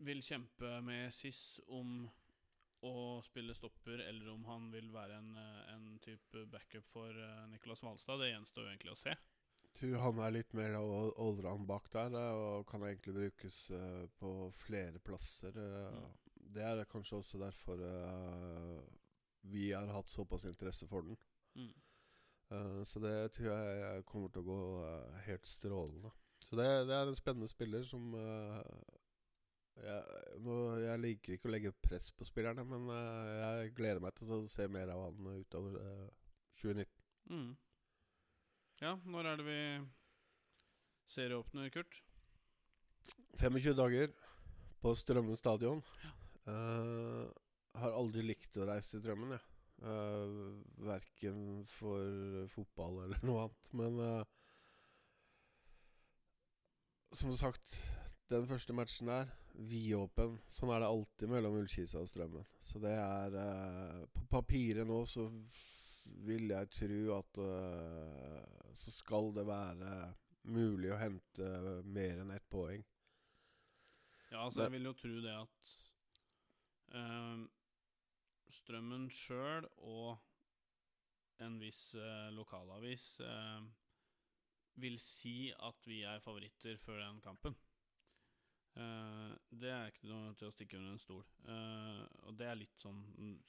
vil 0.05 0.21
kjempe 0.21 0.77
med 0.85 1.15
SIS 1.15 1.59
om 1.73 2.03
å 2.85 3.21
spille 3.25 3.55
stopper, 3.57 4.03
eller 4.05 4.29
om 4.33 4.43
han 4.45 4.67
vil 4.73 4.91
være 4.93 5.17
en, 5.17 5.31
en 5.73 5.87
type 6.03 6.43
backup 6.51 6.85
for 6.91 7.09
uh, 7.09 7.47
Nicolas 7.49 7.81
Hvalstad, 7.81 8.21
det 8.21 8.31
gjenstår 8.31 8.65
jo 8.65 8.73
egentlig 8.73 8.93
å 8.93 8.99
se. 8.99 9.15
Jeg 9.63 9.73
tror 9.79 10.03
han 10.03 10.21
er 10.25 10.33
litt 10.33 10.53
mer 10.57 10.77
allround 10.77 11.67
bak 11.69 11.89
der, 11.93 12.13
og 12.17 12.67
kan 12.69 12.85
egentlig 12.85 13.13
brukes 13.13 13.57
på 14.17 14.31
flere 14.57 15.01
plasser. 15.05 15.53
Mm. 15.53 16.07
Det 16.55 16.63
er 16.65 16.81
kanskje 16.89 17.19
også 17.19 17.41
derfor 17.41 17.83
vi 19.51 19.67
har 19.73 19.91
hatt 19.93 20.09
såpass 20.09 20.47
interesse 20.49 20.87
for 20.89 21.05
den. 21.05 21.19
Mm. 21.57 22.85
så 22.85 22.99
det 23.03 23.31
tror 23.35 23.51
jeg 23.51 24.05
kommer 24.09 24.33
til 24.33 24.41
å 24.41 24.49
gå 24.49 24.57
helt 25.27 25.45
strålende. 25.49 26.11
Så 26.47 26.55
det, 26.55 26.67
det, 26.87 26.95
er 26.95 27.11
en 27.11 27.19
spennende 27.19 27.49
spiller 27.51 27.85
som 27.85 28.13
jeg, 29.83 30.23
nå, 30.43 30.57
jeg, 30.81 31.01
liker 31.03 31.35
ikke 31.35 31.49
å 31.49 31.53
legge 31.53 31.75
press 31.85 32.09
på 32.15 32.25
spillerne, 32.27 32.65
men 32.67 32.89
jeg 32.89 33.73
gleder 33.77 34.01
meg 34.03 34.17
til 34.17 34.33
å 34.33 34.41
se 34.51 34.67
mer 34.71 34.91
av 34.93 35.05
han 35.05 35.31
utover 35.37 35.77
2019. 36.61 36.89
Mm. 37.29 37.51
Ja, 38.81 38.93
når 39.05 39.31
er 39.31 39.39
det 39.39 39.47
vi 39.47 39.61
serieåpner, 41.09 41.69
Kurt? 41.73 42.01
25 43.39 43.75
dager 43.77 44.11
på 44.81 44.93
Strømmen 44.95 45.37
stadion. 45.37 45.83
Ja. 46.03 46.13
Uh, 46.47 47.27
har 47.77 47.95
aldri 47.97 48.23
likt 48.25 48.57
å 48.57 48.67
reise 48.69 48.95
til 48.95 49.03
Strømmen, 49.03 49.35
jeg. 49.35 49.53
Uh, 49.77 49.89
eh, 49.93 50.29
verken 50.87 51.41
for 51.69 52.47
fotball 52.49 53.03
eller 53.03 53.25
noe 53.27 53.43
annet. 53.45 53.67
Men 53.77 53.99
uh, 54.01 54.23
som 57.13 57.33
sagt, 57.37 57.77
den 58.29 58.47
første 58.47 58.73
matchen 58.75 59.07
der, 59.07 59.29
vidåpen. 59.69 60.37
Sånn 60.51 60.71
er 60.73 60.83
det 60.83 60.91
alltid 60.91 61.31
mellom 61.31 61.57
Ullkisa 61.61 62.01
og 62.03 62.09
Strømmen. 62.11 62.45
Så 62.59 62.81
det 62.83 62.93
er 62.93 63.35
uh, 63.37 64.03
På 64.13 64.25
papiret 64.37 64.87
nå 64.87 64.99
så 65.07 65.27
vil 66.27 66.51
jeg 66.51 66.71
tro 66.75 66.99
at 67.17 67.39
uh, 67.41 68.73
så 68.77 68.93
skal 68.93 69.31
det 69.35 69.47
være 69.47 69.91
mulig 70.47 70.93
å 70.93 70.99
hente 71.01 71.49
mer 71.87 72.23
enn 72.23 72.31
ett 72.35 72.47
poeng. 72.51 72.83
Ja, 74.31 74.43
altså 74.43 74.65
jeg 74.65 74.75
vil 74.75 74.89
jo 74.89 74.95
tro 74.99 75.13
det 75.23 75.35
at 75.35 75.73
uh, 76.95 77.43
Strømmen 78.57 79.09
sjøl 79.11 79.67
og 79.77 80.17
en 81.43 81.59
viss 81.61 81.91
uh, 81.95 82.27
lokalavis 82.33 83.11
vil 84.77 84.95
si 85.01 85.49
at 85.65 85.87
vi 85.89 86.03
er 86.05 86.21
favoritter 86.21 86.77
før 86.81 87.01
den 87.01 87.21
kampen. 87.23 87.55
Uh, 88.77 89.33
det 89.57 89.69
er 89.73 89.89
ikke 89.89 90.09
noe 90.11 90.33
til 90.37 90.51
å 90.51 90.53
stikke 90.53 90.77
under 90.77 90.93
en 90.93 91.01
stol. 91.01 91.23
Uh, 91.47 92.03
og 92.29 92.35
det 92.37 92.45
er 92.45 92.59
litt 92.59 92.77
sånn 92.77 92.99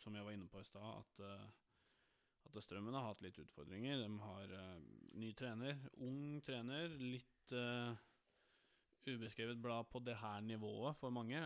som 0.01 0.15
jeg 0.17 0.25
var 0.25 0.33
inne 0.33 0.49
på 0.49 0.63
i 0.63 0.69
stad, 0.69 0.87
at 1.03 1.25
uh, 1.25 1.49
at 2.49 2.57
Strømmen 2.65 2.97
har 2.97 3.11
hatt 3.11 3.21
litt 3.21 3.37
utfordringer. 3.43 4.01
De 4.01 4.09
har 4.23 4.53
ny 5.21 5.35
trener, 5.37 5.83
ung 6.01 6.39
trener, 6.41 6.95
litt 6.97 7.53
ubeskrevet 9.05 9.61
blad 9.61 9.91
på 9.93 10.01
det 10.01 10.15
her 10.17 10.41
nivået 10.47 10.97
for 10.97 11.13
mange. 11.13 11.43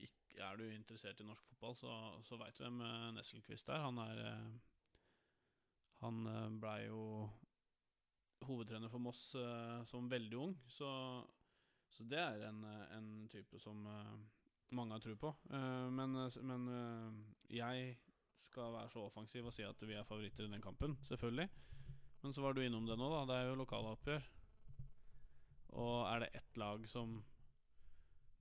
Ikke, 0.00 0.38
er 0.46 0.56
du 0.56 0.64
interessert 0.70 1.20
i 1.20 1.26
norsk 1.28 1.44
fotball, 1.50 1.76
så, 1.76 1.92
så 2.24 2.40
veit 2.40 2.56
du 2.56 2.64
hvem 2.64 2.80
Nesselquist 3.18 3.68
er. 3.68 3.84
Han 3.84 4.00
er 4.06 4.22
Han 6.00 6.24
blei 6.62 6.86
jo 6.86 7.04
hovedtrener 8.48 8.88
for 8.88 9.04
Moss 9.04 9.26
som 9.92 10.08
veldig 10.08 10.40
ung, 10.40 10.56
så, 10.72 10.88
så 11.96 12.04
det 12.04 12.20
er 12.20 12.44
en, 12.50 12.60
en 12.92 13.08
type 13.32 13.58
som 13.62 13.80
mange 14.76 14.92
har 14.92 15.00
tro 15.00 15.14
på. 15.16 15.30
men, 15.48 16.16
men 16.44 16.66
jeg 17.48 17.96
skal 18.56 18.72
være 18.72 18.90
så 18.92 19.04
offensiv 19.04 19.46
og 19.48 19.54
si 19.54 19.64
at 19.66 19.82
vi 19.84 19.96
er 19.96 20.06
favoritter 20.08 20.46
i 20.46 20.52
den 20.52 20.64
kampen. 20.64 20.96
Selvfølgelig. 21.08 21.48
Men 22.22 22.32
så 22.32 22.42
var 22.42 22.54
du 22.56 22.62
innom 22.64 22.86
det 22.88 22.96
nå, 22.98 23.08
da. 23.12 23.24
Det 23.28 23.38
er 23.38 23.48
jo 23.50 23.58
lokaloppgjør. 23.60 24.28
Og 25.76 25.96
er 26.08 26.24
det 26.24 26.30
ett 26.38 26.56
lag 26.56 26.86
som 26.88 27.18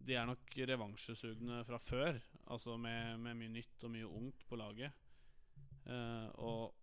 De 0.06 0.16
er 0.16 0.28
nok 0.28 0.56
revansjesugne 0.70 1.64
fra 1.66 1.78
før, 1.82 2.18
altså 2.52 2.76
med, 2.78 3.18
med, 3.24 3.38
mye 3.40 3.54
nytt 3.56 3.86
og 3.88 3.94
mye 3.94 4.08
ungt 4.08 4.44
på 4.46 4.58
laget. 4.60 4.92
Uh, 5.86 6.28
og 6.36 6.76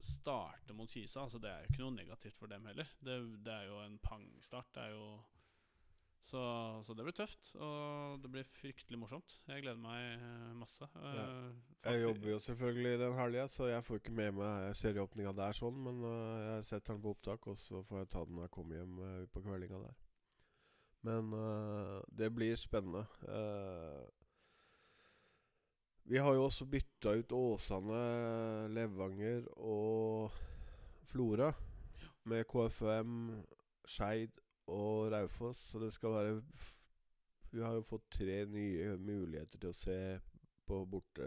starte 0.00 0.72
mot 0.76 0.88
Kisa, 0.88 1.24
altså 1.24 1.40
det 1.42 1.50
er 1.50 1.64
jo 1.64 1.72
ikke 1.72 1.82
noe 1.82 1.96
negativt 1.96 2.38
for 2.38 2.52
dem 2.52 2.64
heller. 2.70 2.88
Det, 3.02 3.16
det 3.44 3.52
er 3.52 3.66
jo 3.68 3.80
en 3.82 3.98
pangstart. 3.98 4.70
Det 4.74 4.84
er 4.86 4.94
jo 4.94 5.08
så, 6.26 6.42
så, 6.82 6.94
det 6.94 7.04
blir 7.06 7.14
tøft, 7.14 7.52
og 7.62 8.18
det 8.22 8.30
blir 8.32 8.48
fryktelig 8.56 8.98
morsomt. 8.98 9.36
Jeg 9.46 9.62
gleder 9.62 9.78
meg 9.78 10.16
eh, 10.16 10.54
masse. 10.58 10.88
Ja. 10.98 11.26
Uh, 11.26 11.76
jeg 11.84 12.02
jobber 12.02 12.30
jo 12.32 12.38
selvfølgelig 12.42 12.94
den 13.04 13.14
helga, 13.14 13.44
så 13.52 13.68
jeg 13.70 13.84
får 13.86 14.00
ikke 14.00 14.14
med 14.18 14.34
meg 14.40 14.72
serieåpninga 14.74 15.32
der 15.38 15.54
sånn. 15.54 15.78
Men 15.84 16.00
uh, 16.02 16.40
jeg 16.48 16.64
setter 16.66 16.96
den 16.96 17.04
på 17.04 17.12
opptak, 17.14 17.46
og 17.46 17.60
så 17.62 17.84
får 17.86 18.02
jeg 18.02 18.10
ta 18.10 18.24
den 18.26 18.40
når 18.40 18.48
jeg 18.48 18.54
kommer 18.56 18.80
hjem 18.80 18.98
uh, 18.98 19.20
på 19.30 19.42
kveldinga 19.44 19.82
der. 19.84 20.00
Men 21.06 21.28
det 22.18 22.32
blir 22.34 22.56
spennende. 22.58 23.04
vi 26.02 26.18
har 26.18 26.34
jo 26.34 26.48
også 26.48 26.64
bytta 26.66 27.12
ut 27.20 27.34
Åsane, 27.36 28.00
Levanger 28.74 29.46
og 29.54 30.34
Flora 31.06 31.52
ja. 31.52 32.10
med 32.24 32.42
KFM, 32.50 33.12
Skeid 33.86 34.42
og 34.66 35.12
Raufoss. 35.12 35.58
Så 35.70 35.78
det 35.78 35.92
skal 35.94 36.10
være 36.10 36.42
Vi 37.50 37.62
har 37.62 37.72
jo 37.74 37.82
fått 37.82 38.10
tre 38.10 38.44
nye 38.50 38.96
muligheter 38.98 39.58
til 39.58 39.70
å 39.70 39.76
se 39.76 39.98
på 40.66 40.80
borte, 40.90 41.26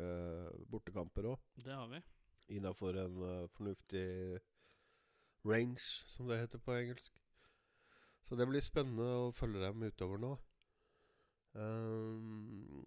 bortekamper 0.70 1.30
òg. 1.32 1.46
Det 1.64 1.74
har 1.74 1.88
vi. 1.90 2.02
Innafor 2.58 2.98
en 3.00 3.16
uh, 3.24 3.48
fornuftig 3.56 4.40
range, 5.48 5.86
som 6.12 6.28
det 6.28 6.42
heter 6.42 6.62
på 6.62 6.76
engelsk. 6.76 7.16
Så 8.28 8.36
det 8.36 8.48
blir 8.50 8.62
spennende 8.62 9.08
å 9.24 9.32
følge 9.34 9.64
dem 9.64 9.88
utover 9.88 10.22
nå. 10.22 10.36
Um, 11.56 12.84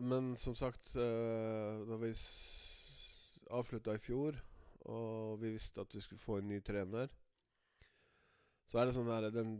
men 0.00 0.32
som 0.40 0.56
sagt, 0.58 0.96
uh, 0.96 1.84
da 1.86 2.00
vi 2.00 2.14
avslutta 3.50 3.94
i 3.94 4.02
fjor, 4.02 4.40
og 4.88 5.42
vi 5.42 5.52
visste 5.52 5.84
at 5.84 5.94
vi 5.94 6.00
skulle 6.00 6.24
få 6.24 6.40
en 6.40 6.48
ny 6.48 6.62
trener 6.64 7.12
så 8.70 8.78
er 8.78 8.86
det 8.86 8.94
sånn 8.94 9.10
der 9.10 9.32
Den 9.34 9.56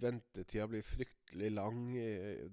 ventetida 0.00 0.66
blir 0.66 0.82
fryktelig 0.82 1.50
lang 1.52 1.82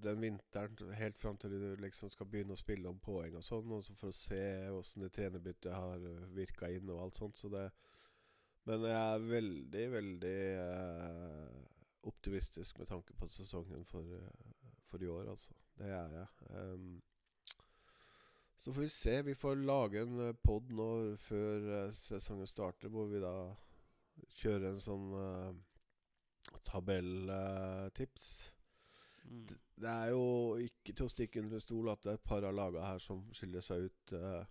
den 0.04 0.20
vinteren, 0.22 0.92
helt 0.98 1.18
fram 1.18 1.40
til 1.40 1.56
du 1.56 1.64
liksom 1.82 2.12
skal 2.12 2.28
begynne 2.30 2.54
å 2.54 2.60
spille 2.60 2.90
om 2.90 3.00
poeng 3.02 3.38
og 3.40 3.46
sånn, 3.46 3.72
og 3.72 3.86
så 3.86 3.96
for 3.98 4.12
å 4.12 4.18
se 4.18 4.44
åssen 4.76 5.06
det 5.06 5.14
trenerbyttet 5.16 5.74
har 5.74 6.04
virka 6.36 6.70
inn 6.70 6.92
og 6.92 7.02
alt 7.06 7.22
sånt. 7.22 7.40
Så 7.40 7.50
det 7.54 7.70
Men 8.70 8.84
jeg 8.86 8.94
er 8.94 9.24
veldig, 9.26 9.86
veldig 9.92 10.40
eh, 10.62 11.62
optimistisk 12.06 12.78
med 12.78 12.92
tanke 12.92 13.16
på 13.18 13.28
sesongen 13.28 13.86
for, 13.90 14.06
eh, 14.06 14.76
for 14.86 15.02
i 15.02 15.08
år, 15.10 15.32
altså. 15.32 15.56
Det 15.80 15.90
er 15.90 16.14
jeg. 16.14 16.28
Um, 16.50 17.02
så 18.62 18.74
får 18.74 18.82
vi 18.82 18.90
se. 18.90 19.22
Vi 19.22 19.34
får 19.34 19.56
lage 19.66 20.02
en 20.02 20.20
uh, 20.20 20.36
pod 20.44 20.70
nå 20.70 20.90
før 21.18 21.68
uh, 21.88 21.94
sesongen 21.98 22.48
starter, 22.48 22.92
hvor 22.94 23.10
vi 23.10 23.22
da 23.24 23.34
kjører 24.38 24.68
en 24.70 24.84
sånn 24.84 25.08
uh, 25.18 25.56
tabelltips. 26.68 28.28
Mm. 29.26 29.46
Det, 29.82 29.90
er 29.90 30.12
jo 30.12 30.24
ikke 30.62 30.94
til 30.94 31.08
å 31.08 31.12
stikke 31.12 31.44
under 31.44 31.62
stol 31.64 31.92
at 31.92 32.04
det 32.04 32.14
er 32.14 32.20
et 32.20 32.28
par 32.28 32.46
av 32.48 32.56
lagene 32.58 32.88
her 32.88 33.02
som 33.04 33.24
skiller 33.36 33.66
seg 33.66 33.88
ut. 33.88 34.14
Uh, 34.14 34.44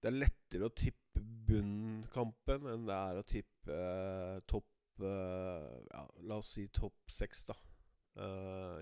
det 0.00 0.10
er 0.10 0.20
lettere 0.20 0.68
å 0.68 0.76
tippe 0.76 1.22
bunnkampen 1.48 2.68
enn 2.72 2.86
det 2.88 2.96
er 2.96 3.20
å 3.20 3.26
tippe 3.28 3.74
uh, 3.74 4.38
topp 4.48 4.70
ja, 4.94 6.02
La 6.22 6.36
oss 6.38 6.52
si 6.54 6.68
topp 6.70 7.10
seks, 7.10 7.40
da, 7.48 7.54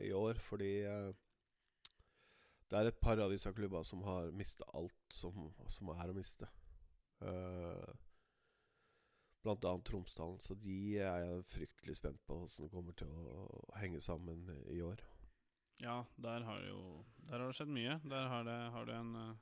i 0.04 0.10
år. 0.12 0.36
Fordi 0.44 0.74
det 2.72 2.80
er 2.80 2.88
et 2.88 3.00
par 3.00 3.20
av 3.20 3.32
disse 3.32 3.48
klubba 3.52 3.82
som 3.84 4.00
har 4.06 4.30
mista 4.36 4.64
alt 4.76 5.12
som, 5.12 5.46
som, 5.68 5.90
er 5.92 6.08
å 6.08 6.16
miste. 6.16 6.48
Uh, 7.20 7.88
Annet 9.44 9.84
Tromsdalen. 9.84 10.40
Så 10.40 10.54
de 10.54 10.98
er 10.98 11.24
jeg 11.24 11.44
fryktelig 11.50 11.96
spent 11.98 12.22
på 12.26 12.36
hvordan 12.38 12.66
det 12.66 12.70
kommer 12.72 12.96
til 12.98 13.10
å 13.10 13.46
henge 13.80 14.00
sammen 14.00 14.46
i 14.70 14.80
år. 14.84 15.02
Ja, 15.82 16.04
der 16.16 16.44
har 16.46 16.60
jo 16.68 17.04
Der 17.28 17.38
har 17.38 17.46
det 17.46 17.56
skjedd 17.56 17.72
mye. 17.74 17.98
Der 18.04 18.28
har, 18.28 18.44
det, 18.44 18.58
har 18.74 18.84
du 18.86 18.92
en, 18.92 19.14
eh, 19.16 19.36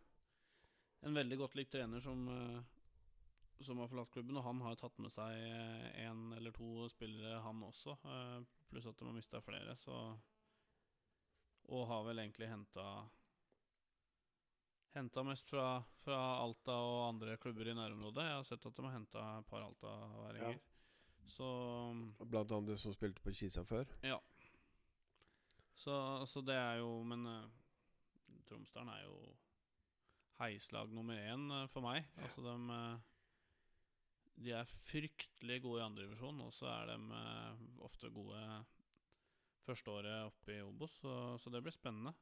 en 1.03 1.15
veldig 1.17 1.39
godt 1.39 1.55
likt 1.59 1.73
trener 1.73 2.01
som, 2.01 2.29
eh, 2.29 2.63
som 3.61 3.79
har 3.79 3.89
forlatt 3.89 4.11
klubben, 4.13 4.37
og 4.37 4.45
han 4.45 4.61
har 4.61 4.77
tatt 4.77 4.99
med 4.99 5.13
seg 5.13 5.37
én 5.37 6.33
eh, 6.33 6.37
eller 6.37 6.53
to 6.53 6.89
spillere, 6.89 7.41
han 7.41 7.63
også. 7.63 7.97
Pluss 8.71 8.87
at 8.87 8.99
de 8.99 9.09
har 9.09 9.17
mista 9.17 9.41
flere, 9.41 9.77
så 9.77 10.19
Og 11.71 11.87
har 11.87 12.05
vel 12.05 12.19
egentlig 12.19 12.49
henta 12.49 13.09
Henta 14.91 15.23
mest 15.23 15.47
fra, 15.47 15.83
fra, 16.03 16.19
Alta 16.43 16.75
og 16.75 17.05
andre 17.07 17.37
klubber 17.39 17.69
i 17.71 17.75
nærområdet. 17.79 18.25
Jeg 18.27 18.39
har 18.41 18.47
sett 18.49 18.65
at 18.67 18.77
de 18.77 18.87
har 18.89 18.97
henta 18.97 19.27
et 19.39 19.47
par 19.47 19.63
Alta-væringer. 19.63 20.57
Ja. 20.59 21.29
Så 21.31 21.47
Blant 22.25 22.51
annet 22.57 22.81
som 22.83 22.95
spilte 22.97 23.23
på 23.23 23.31
Kisa 23.39 23.63
før? 23.63 23.87
Ja. 24.03 24.19
Så, 25.79 25.95
så 26.27 26.43
det 26.45 26.57
er 26.59 26.81
jo 26.83 26.89
Men 27.07 27.23
uh, 27.25 27.47
Tromsdalen 28.49 28.91
er 28.93 29.05
jo 29.05 29.15
heislag 30.41 30.91
nummer 30.93 31.15
én 31.15 31.47
uh, 31.55 31.69
for 31.71 31.87
meg. 31.87 32.11
Altså 32.19 32.43
de 32.45 32.57
uh, 32.67 32.99
De 34.43 34.53
er 34.59 34.75
fryktelig 34.91 35.63
gode 35.63 35.85
i 35.85 35.87
andredivisjon, 35.87 36.43
og 36.43 36.53
så 36.57 36.67
er 36.73 36.91
de 36.91 37.23
ofte 37.85 38.11
gode 38.11 38.43
førsteåret 39.67 40.31
oppe 40.33 40.55
i 40.57 40.63
Obos, 40.65 40.95
så, 41.03 41.37
så 41.39 41.51
det 41.53 41.61
blir 41.63 41.75
spennende. 41.77 42.15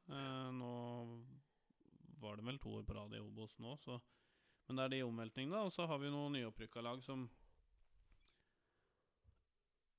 nå 0.51 0.71
var 2.21 2.39
det 2.39 2.47
vel 2.47 2.59
to 2.61 2.73
år 2.79 2.87
på 2.87 2.95
rad 2.97 3.13
i 3.15 3.21
Obos 3.23 3.57
nå, 3.59 3.75
så 3.83 3.99
Men 4.69 4.77
det 4.77 4.83
er 4.83 4.89
de 4.89 5.03
omveltningene. 5.03 5.63
Og 5.65 5.71
så 5.73 5.87
har 5.89 5.97
vi 5.97 6.11
noen 6.13 6.35
nyopprykka 6.37 6.81
lag 6.85 7.03
som 7.03 7.29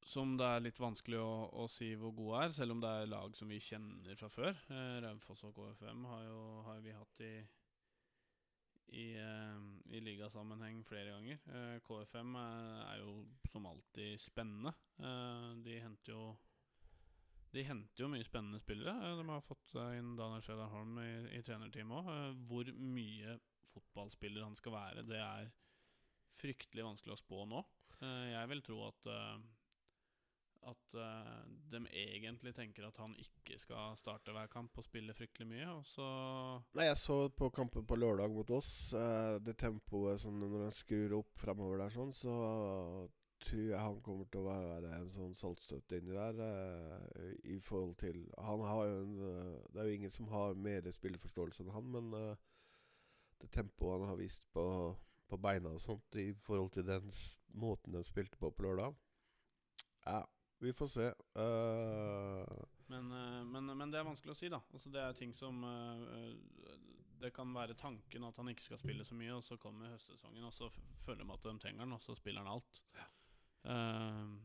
som 0.07 0.37
det 0.39 0.47
er 0.47 0.63
litt 0.65 0.79
vanskelig 0.81 1.19
å, 1.21 1.33
å, 1.63 1.67
si 1.71 1.93
hvor 1.99 2.15
gode 2.17 2.45
er, 2.45 2.53
selv 2.55 2.75
om 2.75 2.81
det 2.83 2.89
er 2.89 3.11
lag 3.11 3.35
som 3.37 3.51
vi 3.51 3.61
kjenner 3.63 4.17
fra 4.19 4.31
før. 4.33 4.57
Eh, 4.73 4.97
Raufoss 5.05 5.45
og 5.47 5.55
KFM 5.55 6.07
har 6.09 6.23
jo 6.25 6.39
har 6.67 6.81
vi 6.83 6.95
hatt 6.97 7.21
i 7.27 7.33
i, 8.91 9.15
eh, 9.15 9.95
i 9.95 10.01
ligasammenheng 10.01 10.83
flere 10.87 11.13
ganger. 11.15 11.39
Eh, 11.47 11.77
KFM 11.87 12.35
er, 12.37 12.81
er, 12.89 13.03
jo 13.05 13.27
som 13.53 13.67
alltid 13.71 14.19
spennende. 14.19 14.73
Eh, 14.99 15.51
de 15.65 15.79
henter 15.81 16.13
jo 16.13 16.25
de 17.55 17.65
henter 17.67 18.05
jo 18.05 18.11
mye 18.11 18.27
spennende 18.27 18.61
spillere. 18.63 18.95
Eh, 18.95 19.17
de 19.19 19.29
har 19.29 19.47
fått 19.47 19.75
inn 19.97 20.15
Daniel 20.19 20.43
Fredar 20.47 20.71
Holm 20.75 20.99
i, 21.03 21.13
i 21.39 21.43
trenerteamet 21.47 21.97
òg. 21.99 22.11
Eh, 22.15 22.43
hvor 22.51 22.73
mye 22.79 23.39
fotballspiller 23.75 24.47
han 24.47 24.59
skal 24.59 24.77
være, 24.77 25.07
det 25.07 25.23
er 25.23 25.49
fryktelig 26.41 26.87
vanskelig 26.87 27.17
å 27.17 27.21
spå 27.21 27.47
nå. 27.51 27.65
Eh, 28.01 28.29
jeg 28.35 28.53
vil 28.55 28.69
tro 28.69 28.85
at 28.91 29.17
at 30.69 30.93
de 31.73 31.79
egentlig 31.97 32.51
tenker 32.53 32.85
at 32.85 32.99
han 33.01 33.15
ikke 33.17 33.57
skal 33.57 33.95
starte 33.97 34.35
hver 34.37 34.51
kamp 34.53 34.75
og 34.77 34.85
spille 34.85 35.15
fryktelig 35.17 35.47
mye. 35.49 35.69
Og 35.73 35.87
så 35.89 36.09
Nei, 36.77 36.85
Jeg 36.91 36.99
så 37.01 37.17
på 37.33 37.49
kampen 37.57 37.87
på 37.89 37.97
lørdag 37.97 38.29
mot 38.35 38.53
oss. 38.53 38.91
Det 39.41 39.55
tempoet 39.57 40.21
som 40.21 40.37
Når 40.37 40.67
han 40.67 40.77
skrur 40.77 41.17
opp 41.23 41.41
framover 41.41 41.81
der, 41.81 41.95
sånn, 41.95 42.13
så 42.13 42.35
tror 43.41 43.67
jeg 43.71 43.81
han 43.81 44.01
kommer 44.05 44.27
til 44.31 44.43
å 44.43 44.49
være 44.51 44.95
en 44.97 45.11
sånn 45.11 45.35
saltstøtte 45.37 46.01
inni 46.01 46.17
der. 46.17 46.41
Uh, 46.41 47.29
I 47.55 47.59
forhold 47.65 47.97
til 48.01 48.23
Han 48.39 48.65
har 48.67 48.89
jo 48.89 48.97
en 49.03 49.15
uh, 49.21 49.61
Det 49.73 49.81
er 49.81 49.89
jo 49.89 49.99
ingen 49.99 50.15
som 50.15 50.29
har 50.33 50.59
mer 50.59 50.91
spilleforståelse 50.97 51.65
enn 51.65 51.73
han, 51.75 51.93
men 51.95 52.11
uh, 52.15 52.49
det 53.41 53.51
tempoet 53.55 54.01
han 54.01 54.13
har 54.13 54.19
vist 54.21 54.45
på, 54.53 54.65
på, 55.29 55.39
beina 55.41 55.73
og 55.73 55.81
sånt 55.81 56.19
i 56.21 56.33
forhold 56.45 56.75
til 56.75 56.85
den 56.87 57.09
måten 57.57 57.97
de 57.97 58.05
spilte 58.05 58.37
på 58.37 58.51
på 58.53 58.67
lørdag 58.67 58.93
Ja, 60.05 60.21
vi 60.61 60.75
får 60.77 60.91
se. 60.93 61.07
Men, 62.91 63.09
men, 63.49 63.71
men, 63.71 63.93
det 63.93 64.01
er 64.01 64.05
vanskelig 64.05 64.35
å 64.35 64.37
si, 64.37 64.51
da. 64.53 64.59
Altså, 64.75 64.91
det 64.93 65.01
er 65.01 65.17
ting 65.17 65.33
som 65.33 65.63
det 67.21 67.31
kan 67.33 67.55
være 67.55 67.79
tanken 67.81 68.27
at 68.29 68.37
han 68.37 68.51
ikke 68.53 68.67
skal 68.67 68.81
spille 68.81 69.05
så 69.05 69.17
mye, 69.17 69.39
og 69.39 69.45
så 69.45 69.57
kommer 69.61 69.93
høstsesongen, 69.95 70.45
og 70.45 70.53
så 70.53 70.69
føler 71.07 71.25
de 71.25 71.33
at 71.33 71.49
de 71.49 71.57
trenger 71.65 71.85
han, 71.85 71.97
og 71.97 72.03
så 72.05 72.17
spiller 72.19 72.45
han 72.45 72.59
alt. 72.59 72.83
Ja. 72.97 73.09
Uh, 73.65 74.39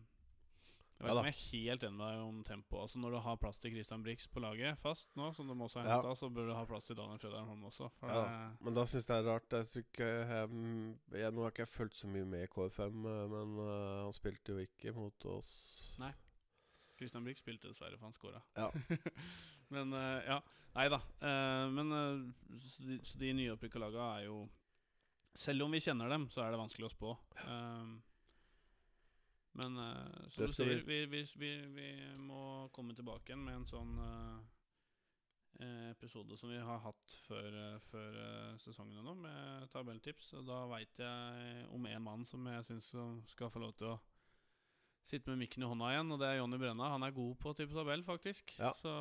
jeg 0.95 1.03
vet 1.03 1.11
ikke 1.11 1.19
om 1.19 1.27
jeg 1.27 1.35
er 1.35 1.65
helt 1.67 1.83
enig 1.83 1.97
med 1.99 2.05
deg 2.07 2.21
om 2.23 2.37
tempo. 2.47 2.77
Altså 2.81 2.99
Når 3.03 3.15
du 3.15 3.17
har 3.25 3.39
plass 3.39 3.57
til 3.59 3.73
Christian 3.73 4.03
Brix 4.03 4.27
på 4.31 4.39
laget 4.39 4.77
fast 4.79 5.09
nå, 5.19 5.27
som 5.35 5.49
de 5.49 5.55
også 5.65 5.81
har 5.81 5.89
henta, 5.89 6.13
ja. 6.13 6.15
så 6.15 6.29
bør 6.31 6.47
du 6.47 6.53
ha 6.55 6.63
plass 6.69 6.87
til 6.87 6.95
Daniel 6.95 7.19
Fredheim 7.19 7.49
Holm 7.51 7.65
også. 7.67 7.89
Ja, 8.01 8.21
men 8.63 8.77
da 8.77 8.85
syns 8.87 9.09
jeg 9.09 9.11
det 9.11 9.17
er 9.19 9.27
rart. 9.27 9.51
Jeg 9.51 9.83
jeg, 9.99 10.61
jeg, 11.19 11.33
nå 11.35 11.43
har 11.43 11.51
ikke 11.51 11.65
jeg 11.65 11.73
fulgt 11.73 11.99
så 11.99 12.07
mye 12.07 12.29
med 12.31 12.45
i 12.45 12.51
KFM, 12.53 13.05
eh, 13.11 13.25
men 13.33 13.59
uh, 13.59 14.05
han 14.05 14.15
spilte 14.15 14.55
jo 14.55 14.63
ikke 14.63 14.95
mot 14.95 15.27
oss. 15.35 15.51
Nei. 15.99 16.13
Christian 16.95 17.27
Brix 17.27 17.43
spilte 17.43 17.67
dessverre, 17.67 17.99
for 17.99 18.07
han 18.07 18.15
scora. 18.15 18.41
Ja. 18.55 18.71
men 19.75 19.91
uh, 19.93 20.23
ja. 20.23 20.39
Nei 20.75 20.89
da. 20.91 21.03
Uh, 21.19 21.67
men 21.75 21.95
så 22.59 22.87
de, 22.87 23.01
så 23.03 23.19
de 23.19 23.35
nyopprykka 23.35 23.79
laga 23.79 24.09
er 24.17 24.25
jo 24.29 24.45
Selv 25.35 25.65
om 25.65 25.71
vi 25.75 25.83
kjenner 25.83 26.07
dem, 26.07 26.29
så 26.31 26.45
er 26.45 26.53
det 26.53 26.59
vanskelig 26.61 26.87
å 26.87 26.93
spå. 26.93 27.13
Um, 27.43 27.97
men 29.55 29.77
uh, 29.79 30.27
som 30.33 30.49
du 30.49 30.53
sier, 30.53 30.81
vi, 30.87 31.05
vi, 31.11 31.21
vi, 31.39 31.51
vi, 31.75 31.89
må 32.19 32.67
komme 32.75 32.95
tilbake 32.95 33.31
igjen 33.31 33.45
med 33.45 33.61
en 33.61 33.67
sånn 33.69 33.93
uh, 34.01 34.39
episode 35.91 36.35
som 36.35 36.51
vi 36.51 36.59
har 36.59 36.81
hatt 36.83 37.15
før, 37.23 37.55
uh, 37.55 37.77
før 37.87 38.19
sesongene 38.59 39.05
nå, 39.05 39.15
med 39.23 39.69
tabelltips. 39.71 40.33
Og 40.39 40.49
da 40.49 40.65
veit 40.73 40.99
jeg 40.99 41.69
om 41.75 41.87
en 41.87 42.03
mann 42.03 42.27
som 42.27 42.43
jeg 42.51 42.67
syns 42.67 42.91
skal 43.31 43.53
få 43.53 43.63
lov 43.63 43.77
til 43.79 43.93
å 43.93 43.99
sitte 45.05 45.29
med 45.31 45.43
mikken 45.43 45.63
i 45.63 45.67
hånda 45.69 45.89
igjen, 45.91 46.11
og 46.13 46.19
det 46.21 46.27
er 46.27 46.39
Jonny 46.39 46.57
Brenna. 46.59 46.87
Han 46.95 47.05
er 47.05 47.13
god 47.13 47.33
på 47.41 47.53
type 47.57 47.75
tabell, 47.75 48.01
faktisk. 48.05 48.55
Ja. 48.57 48.71
Så 48.77 48.91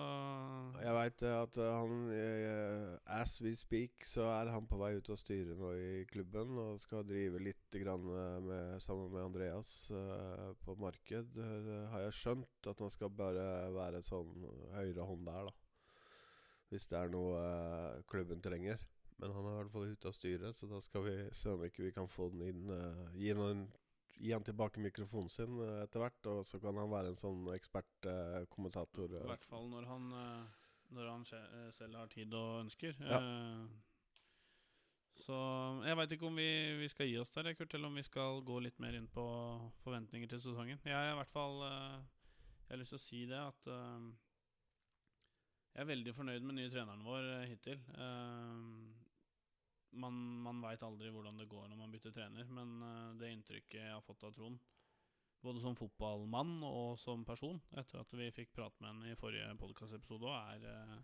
Jeg 0.82 0.94
veit 0.98 1.24
at 1.30 1.58
han 1.60 1.94
uh, 2.10 3.14
As 3.16 3.36
we 3.40 3.54
speak, 3.56 4.04
så 4.08 4.26
er 4.34 4.52
han 4.52 4.68
på 4.68 4.78
vei 4.80 4.94
ut 4.98 5.10
og 5.12 5.20
styrer 5.20 5.56
nå 5.58 5.72
i 5.78 6.04
klubben 6.10 6.58
og 6.60 6.80
skal 6.82 7.06
drive 7.08 7.40
litt 7.42 7.78
grann 7.80 8.04
med, 8.04 8.80
sammen 8.84 9.12
med 9.14 9.24
Andreas 9.24 9.70
uh, 9.94 10.52
på 10.64 10.76
marked. 10.80 11.38
Uh, 11.40 11.86
har 11.94 12.04
jeg 12.06 12.18
skjønt 12.20 12.68
at 12.70 12.82
han 12.84 12.92
skal 12.92 13.12
bare 13.14 13.46
være 13.74 14.02
sånn 14.04 14.34
høyre 14.74 15.06
hånd 15.08 15.24
der, 15.28 15.48
da. 15.48 15.56
Hvis 16.72 16.88
det 16.90 16.98
er 16.98 17.12
noe 17.12 17.40
klubben 18.10 18.42
trenger. 18.44 18.82
Men 19.22 19.30
han 19.30 19.46
er 19.46 19.54
i 19.54 19.58
hvert 19.62 19.72
fall 19.72 19.92
ute 19.94 20.10
av 20.10 20.16
styret, 20.16 20.56
så 20.58 20.66
da 20.68 20.80
skal 20.82 21.04
vi 21.06 21.16
se 21.38 21.52
om 21.52 21.62
ikke 21.62 21.84
vi 21.86 21.94
kan 21.94 22.08
få 22.10 22.28
den 22.32 22.48
inn. 22.48 22.72
gi 23.14 23.30
noen 23.36 23.62
gi 24.16 24.32
han 24.32 24.44
tilbake 24.46 24.82
mikrofonen 24.82 25.30
sin 25.32 25.56
uh, 25.60 25.82
etter 25.84 26.02
hvert, 26.02 26.28
og 26.30 26.44
så 26.46 26.60
kan 26.62 26.76
han 26.80 26.90
være 26.92 27.12
en 27.12 27.18
sånn 27.18 27.48
ekspertkommentator. 27.54 29.16
Uh, 29.16 29.24
I 29.24 29.32
hvert 29.32 29.48
fall 29.48 29.66
når 29.72 29.88
han, 29.90 30.12
når 30.94 31.10
han 31.10 31.26
selv 31.74 31.98
har 31.98 32.12
tid 32.12 32.34
og 32.38 32.64
ønsker. 32.64 32.96
Ja. 33.00 33.20
så 35.24 35.36
jeg 35.86 35.98
veit 35.98 36.14
ikke 36.16 36.28
om 36.28 36.38
vi, 36.38 36.50
vi, 36.82 36.90
skal 36.92 37.08
gi 37.10 37.16
oss 37.22 37.32
der, 37.34 37.54
Kurt, 37.58 37.74
eller 37.74 37.90
om 37.90 37.98
vi 37.98 38.06
skal 38.06 38.42
gå 38.46 38.60
litt 38.64 38.78
mer 38.82 38.96
inn 38.98 39.08
på 39.10 39.24
forventninger 39.84 40.30
til 40.30 40.42
sesongen. 40.44 40.82
Jeg 40.84 40.94
har 40.94 41.12
i 41.12 41.18
hvert 41.20 41.32
fall 41.32 41.62
Jeg 41.64 42.74
har 42.74 42.80
lyst 42.82 42.94
til 42.94 43.00
å 43.00 43.06
si 43.06 43.24
det 43.30 43.40
at 43.40 43.72
jeg 45.74 45.82
er 45.82 45.90
veldig 45.90 46.12
fornøyd 46.14 46.44
med 46.46 46.60
nye 46.60 46.70
treneren 46.70 47.02
vår 47.02 47.32
hittil. 47.50 47.80
Man, 50.00 50.16
man 50.42 50.62
veit 50.64 50.82
aldri 50.82 51.10
hvordan 51.14 51.38
det 51.38 51.48
går 51.50 51.68
når 51.70 51.78
man 51.78 51.92
bytter 51.92 52.14
trener, 52.14 52.48
men 52.50 52.78
uh, 52.82 53.12
det 53.20 53.30
inntrykket 53.30 53.78
jeg 53.78 53.92
har 53.92 54.02
fått 54.06 54.24
av 54.26 54.34
Trond 54.34 54.58
både 55.44 55.60
som 55.60 55.76
fotballmann 55.76 56.62
og 56.64 56.98
som 57.00 57.24
person, 57.28 57.58
etter 57.76 58.00
at 58.00 58.12
vi 58.16 58.30
fikk 58.32 58.54
prate 58.56 58.80
med 58.80 58.88
han 58.90 59.10
i 59.10 59.16
forrige 59.20 59.50
podkastepisode, 59.60 60.30
er 60.54 60.64
eh, 60.70 60.94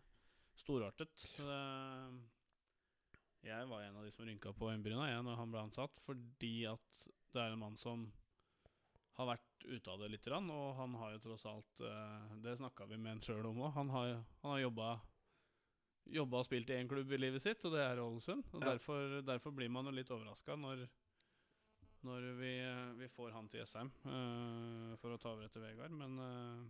storartet. 0.62 1.26
Jeg 3.44 3.68
var 3.68 3.84
en 3.84 3.98
av 4.00 4.06
de 4.06 4.12
som 4.14 4.24
rynka 4.24 4.54
på 4.56 4.70
øyenbryna 4.70 5.10
jeg 5.10 5.26
når 5.26 5.38
han 5.42 5.52
ble 5.52 5.66
ansatt, 5.66 6.00
fordi 6.06 6.54
at 6.72 7.02
det 7.34 7.42
er 7.42 7.52
en 7.52 7.60
mann 7.60 7.76
som 7.80 8.08
har 9.20 9.28
vært 9.34 9.68
ute 9.68 9.92
av 9.92 10.00
det 10.00 10.08
litt, 10.14 10.32
og 10.32 10.66
han 10.78 10.96
har 11.02 11.12
jo 11.12 11.22
tross 11.26 11.44
alt 11.48 11.82
eh, 11.84 12.36
Det 12.40 12.56
snakka 12.56 12.86
vi 12.88 12.96
med 12.96 13.18
han 13.18 13.24
sjøl 13.24 13.50
om 13.50 13.60
òg. 13.60 13.74
Han 13.76 13.92
har, 13.92 14.14
han 14.40 14.54
har 14.54 14.62
jobba 14.64 14.94
Jobba 16.10 16.40
og 16.40 16.46
spilt 16.48 16.70
i 16.70 16.76
én 16.78 16.88
klubb 16.90 17.12
i 17.12 17.18
livet 17.20 17.42
sitt, 17.44 17.62
og 17.64 17.74
det 17.76 17.82
er 17.84 18.00
Ålesund. 18.02 18.44
Og 18.52 18.62
Ja. 18.64 18.72
derfor, 18.72 19.20
derfor 19.26 19.54
blir 19.54 19.70
man 19.70 19.86
jo 19.86 19.92
litt 19.94 20.10
overraska 20.10 20.56
når, 20.58 20.86
når 22.06 22.26
vi, 22.40 22.52
vi 23.02 23.08
får 23.14 23.32
han 23.36 23.48
til 23.52 23.66
SM 23.66 23.90
uh, 24.06 24.96
for 25.02 25.14
å 25.14 25.20
ta 25.22 25.32
over 25.34 25.46
etter 25.46 25.62
Vegard. 25.62 25.94
Men 25.94 26.18
uh, 26.18 26.64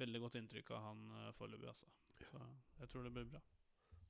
veldig 0.00 0.20
godt 0.24 0.38
inntrykk 0.40 0.70
av 0.78 0.86
han 0.90 1.04
uh, 1.10 1.28
foreløpig, 1.36 1.68
altså. 1.68 1.86
Så 2.14 2.24
jeg 2.80 2.88
tror 2.88 3.04
det 3.08 3.12
blir 3.16 3.28
bra. 3.34 3.42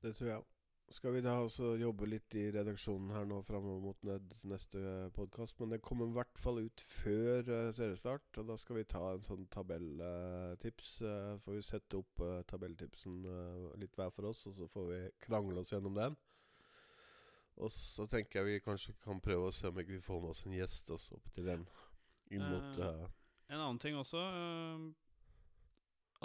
Det 0.01 0.15
tror 0.15 0.29
jeg 0.31 0.39
òg. 0.43 0.55
Skal 0.89 1.13
vi 1.13 1.21
da 1.21 1.35
også 1.37 1.75
jobbe 1.77 2.07
litt 2.09 2.33
i 2.33 2.47
redaksjonen 2.49 3.11
her 3.13 3.27
nå 3.29 3.43
framover 3.45 3.81
mot 3.83 3.99
ned, 4.07 4.31
neste 4.49 4.79
podkast? 5.13 5.59
Men 5.61 5.75
det 5.75 5.81
kommer 5.85 6.09
i 6.09 6.15
hvert 6.15 6.39
fall 6.41 6.63
ut 6.63 6.81
før 6.81 7.43
uh, 7.45 7.67
seriestart, 7.75 8.25
og 8.41 8.47
da 8.49 8.55
skal 8.57 8.79
vi 8.79 8.85
ta 8.89 9.03
en 9.13 9.21
sånn 9.25 9.45
tabelltips. 9.53 10.95
Uh, 11.05 11.35
får 11.45 11.59
vi 11.59 11.67
sette 11.67 11.99
opp 11.99 12.23
uh, 12.25 12.39
tabelltipsen 12.49 13.19
uh, 13.27 13.67
litt 13.77 13.93
hver 13.99 14.09
for 14.15 14.31
oss, 14.31 14.41
og 14.49 14.55
så 14.57 14.69
får 14.73 14.89
vi 14.89 14.99
krangle 15.27 15.61
oss 15.61 15.75
gjennom 15.75 15.93
den. 15.99 16.17
Og 17.59 17.69
så 17.75 18.07
tenker 18.09 18.39
jeg 18.39 18.47
vi 18.49 18.65
kanskje 18.65 18.95
kan 19.03 19.21
prøve 19.21 19.51
å 19.51 19.53
se 19.53 19.69
om 19.69 19.77
ikke 19.81 19.97
vi 19.99 20.03
får 20.09 20.21
med 20.23 20.33
oss 20.33 20.45
en 20.47 20.57
gjest 20.57 20.89
også 20.95 21.19
opp 21.19 21.29
til 21.35 21.51
den. 21.51 21.67
Inn 22.33 22.45
mot 22.49 22.81
Eh, 22.81 23.05
En 23.49 23.59
annen 23.59 23.79
ting 23.81 23.97
også. 23.97 24.17
eh, 24.17 25.08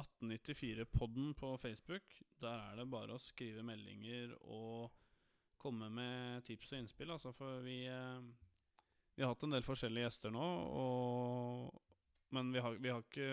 1894-podden 0.00 1.34
på 1.38 1.54
Facebook. 1.58 2.16
Der 2.42 2.60
er 2.70 2.78
det 2.78 2.90
bare 2.90 3.14
å 3.14 3.22
skrive 3.22 3.64
meldinger 3.66 4.34
og 4.42 4.92
komme 5.60 5.88
med 5.92 6.44
tips 6.48 6.72
og 6.72 6.80
innspill. 6.80 7.14
Altså, 7.14 7.32
for 7.36 7.62
vi, 7.64 7.84
eh, 7.88 8.20
vi 9.14 9.24
har 9.24 9.32
hatt 9.32 9.46
en 9.46 9.56
del 9.56 9.64
forskjellige 9.64 10.08
gjester 10.08 10.34
nå, 10.34 10.48
og, 10.82 11.94
men 12.34 12.50
vi, 12.52 12.62
har, 12.64 12.78
vi, 12.82 12.90
har 12.92 13.04
ikke, 13.04 13.28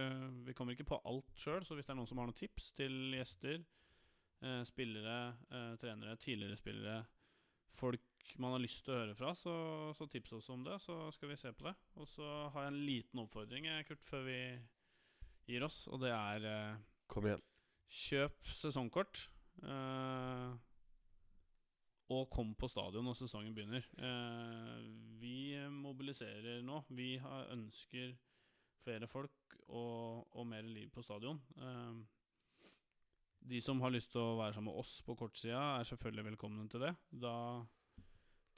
vi 0.48 0.56
kommer 0.58 0.78
ikke 0.78 0.90
på 0.92 1.02
alt 1.10 1.42
sjøl. 1.42 1.66
Så 1.66 1.78
hvis 1.78 1.90
det 1.90 1.96
er 1.96 2.00
noen 2.00 2.10
som 2.10 2.22
har 2.22 2.30
noen 2.30 2.38
tips 2.38 2.72
til 2.78 3.18
gjester, 3.18 3.64
eh, 4.46 4.62
spillere, 4.70 5.18
eh, 5.50 5.74
trenere, 5.82 6.20
tidligere 6.22 6.60
spillere, 6.60 7.02
folk 7.74 8.08
man 8.40 8.54
har 8.56 8.62
lyst 8.64 8.84
til 8.86 8.94
å 8.94 9.00
høre 9.02 9.16
fra, 9.18 9.34
så, 9.36 9.56
så 9.98 10.08
tips 10.08 10.38
oss 10.38 10.52
om 10.54 10.64
det, 10.64 10.78
så 10.84 11.08
skal 11.16 11.32
vi 11.34 11.40
se 11.40 11.52
på 11.56 11.66
det. 11.68 11.74
Og 12.00 12.08
så 12.08 12.28
har 12.54 12.68
jeg 12.68 12.74
en 12.74 12.86
liten 12.86 13.24
oppfordring, 13.24 13.68
eh, 13.68 13.84
Kurt, 13.88 14.06
før 14.06 14.28
vi 14.28 14.40
gir 15.52 15.66
oss, 15.68 15.84
og 15.92 16.02
det 16.04 16.12
er 16.16 16.48
eh, 16.50 16.82
Kom 17.12 17.28
igjen. 17.28 17.42
kjøp 17.92 18.52
sesongkort. 18.56 19.26
eh, 19.64 20.52
og 22.12 22.26
kom 22.34 22.50
på 22.60 22.68
stadion 22.68 23.06
når 23.08 23.16
sesongen 23.22 23.54
begynner. 23.56 23.86
Eh, 24.04 24.80
vi 25.22 25.56
mobiliserer 25.72 26.60
nå. 26.68 26.82
Vi 26.92 27.14
har, 27.24 27.46
ønsker 27.56 28.18
flere 28.84 29.08
folk 29.08 29.56
og, 29.70 30.26
og 30.36 30.48
mer 30.50 30.66
liv 30.68 30.90
på 30.92 31.04
stadion. 31.06 31.40
Eh, 31.56 32.02
de 33.52 33.62
som 33.64 33.80
har 33.82 33.94
lyst 33.96 34.12
til 34.14 34.20
å 34.22 34.36
være 34.38 34.54
sammen 34.58 34.74
med 34.74 34.82
oss 34.84 34.98
på 35.08 35.16
kortsida, 35.18 35.62
er 35.80 35.88
selvfølgelig 35.88 36.28
velkomne 36.34 36.68
til 36.70 36.84
det. 36.84 36.92
Da 37.24 37.34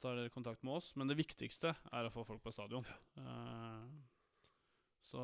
tar 0.02 0.18
dere 0.18 0.32
kontakt 0.34 0.64
med 0.66 0.74
oss. 0.80 0.90
Men 0.98 1.08
det 1.08 1.16
viktigste 1.22 1.70
er 1.92 2.08
å 2.08 2.12
få 2.12 2.26
folk 2.28 2.42
på 2.44 2.52
stadion. 2.52 2.84
Eh, 3.16 3.73
så, 5.04 5.22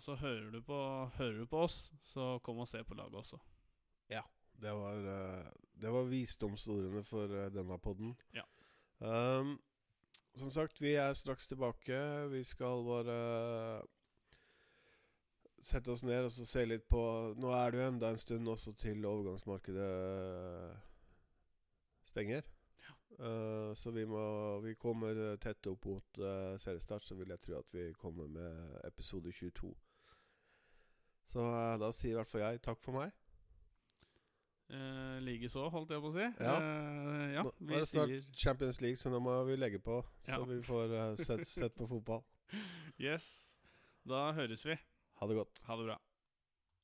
så 0.00 0.14
hører, 0.14 0.50
du 0.54 0.60
på, 0.62 0.78
hører 1.18 1.42
du 1.42 1.46
på 1.50 1.64
oss, 1.66 1.92
så 2.06 2.36
kom 2.46 2.62
og 2.62 2.68
se 2.70 2.84
på 2.86 2.94
laget 2.94 3.18
også. 3.24 3.40
Det 4.60 4.72
var, 4.72 4.96
eh, 4.96 5.46
det 5.80 5.92
var 5.92 6.04
visdomsordene 6.08 7.04
for 7.04 7.24
eh, 7.24 7.52
denne 7.52 7.78
podden. 7.78 8.16
Ja. 8.34 8.42
Um, 8.98 9.60
som 10.36 10.50
sagt, 10.50 10.80
vi 10.80 10.94
er 10.94 11.14
straks 11.14 11.48
tilbake. 11.48 12.28
Vi 12.30 12.44
skal 12.44 12.84
bare 12.84 13.82
sette 15.62 15.90
oss 15.90 16.04
ned 16.04 16.24
og 16.24 16.30
så 16.32 16.46
se 16.46 16.64
litt 16.64 16.84
på 16.88 17.00
Nå 17.36 17.50
er 17.50 17.72
det 17.72 17.80
jo 17.80 17.88
enda 17.90 18.10
en 18.12 18.20
stund 18.20 18.48
også 18.48 18.72
til 18.78 19.04
overgangsmarkedet 19.04 19.88
stenger. 22.06 22.42
Eh, 23.16 23.74
så 23.74 23.90
vi 23.96 24.04
må 24.04 24.22
Vi 24.60 24.74
kommer 24.74 25.36
tett 25.40 25.66
opp 25.66 25.84
mot 25.88 26.18
uh, 26.20 26.56
seriestart, 26.60 27.04
så 27.04 27.14
vil 27.16 27.32
jeg 27.32 27.40
tro 27.40 27.58
at 27.58 27.72
vi 27.72 27.92
kommer 27.96 28.28
med 28.28 28.80
episode 28.84 29.32
22. 29.32 29.72
Så 31.26 31.40
uh, 31.40 31.76
da 31.80 31.92
sier 31.96 32.12
i 32.12 32.18
hvert 32.20 32.30
fall 32.30 32.44
jeg 32.44 32.62
takk 32.66 32.82
for 32.84 33.00
meg. 33.00 33.14
Uh, 34.66 35.22
Likeså, 35.22 35.68
holdt 35.70 35.92
jeg 35.94 36.02
på 36.02 36.08
å 36.10 36.14
si. 36.16 36.24
Ja. 36.42 36.54
Eh, 36.58 37.26
ja 37.36 37.42
Nå 37.46 37.52
nå 37.60 37.76
er 37.76 37.84
det 37.84 37.90
snart 37.90 38.10
sier 38.10 38.24
Champions 38.34 38.80
League, 38.82 38.98
så 38.98 39.12
nå 39.12 39.20
må 39.22 39.36
vi 39.46 39.54
legge 39.58 39.78
på. 39.78 40.00
Ja. 40.26 40.40
Så 40.40 40.48
vi 40.50 40.58
får 40.66 40.94
eh, 40.96 41.12
sett, 41.20 41.44
sett 41.46 41.76
på 41.78 41.86
fotball. 41.90 42.24
yes. 43.06 43.28
Da 44.06 44.32
høres 44.34 44.66
vi. 44.66 44.74
Ha 45.20 45.30
det 45.30 45.38
godt. 45.38 45.62
Ha 45.68 45.78
det 45.78 45.86
bra. 45.86 46.00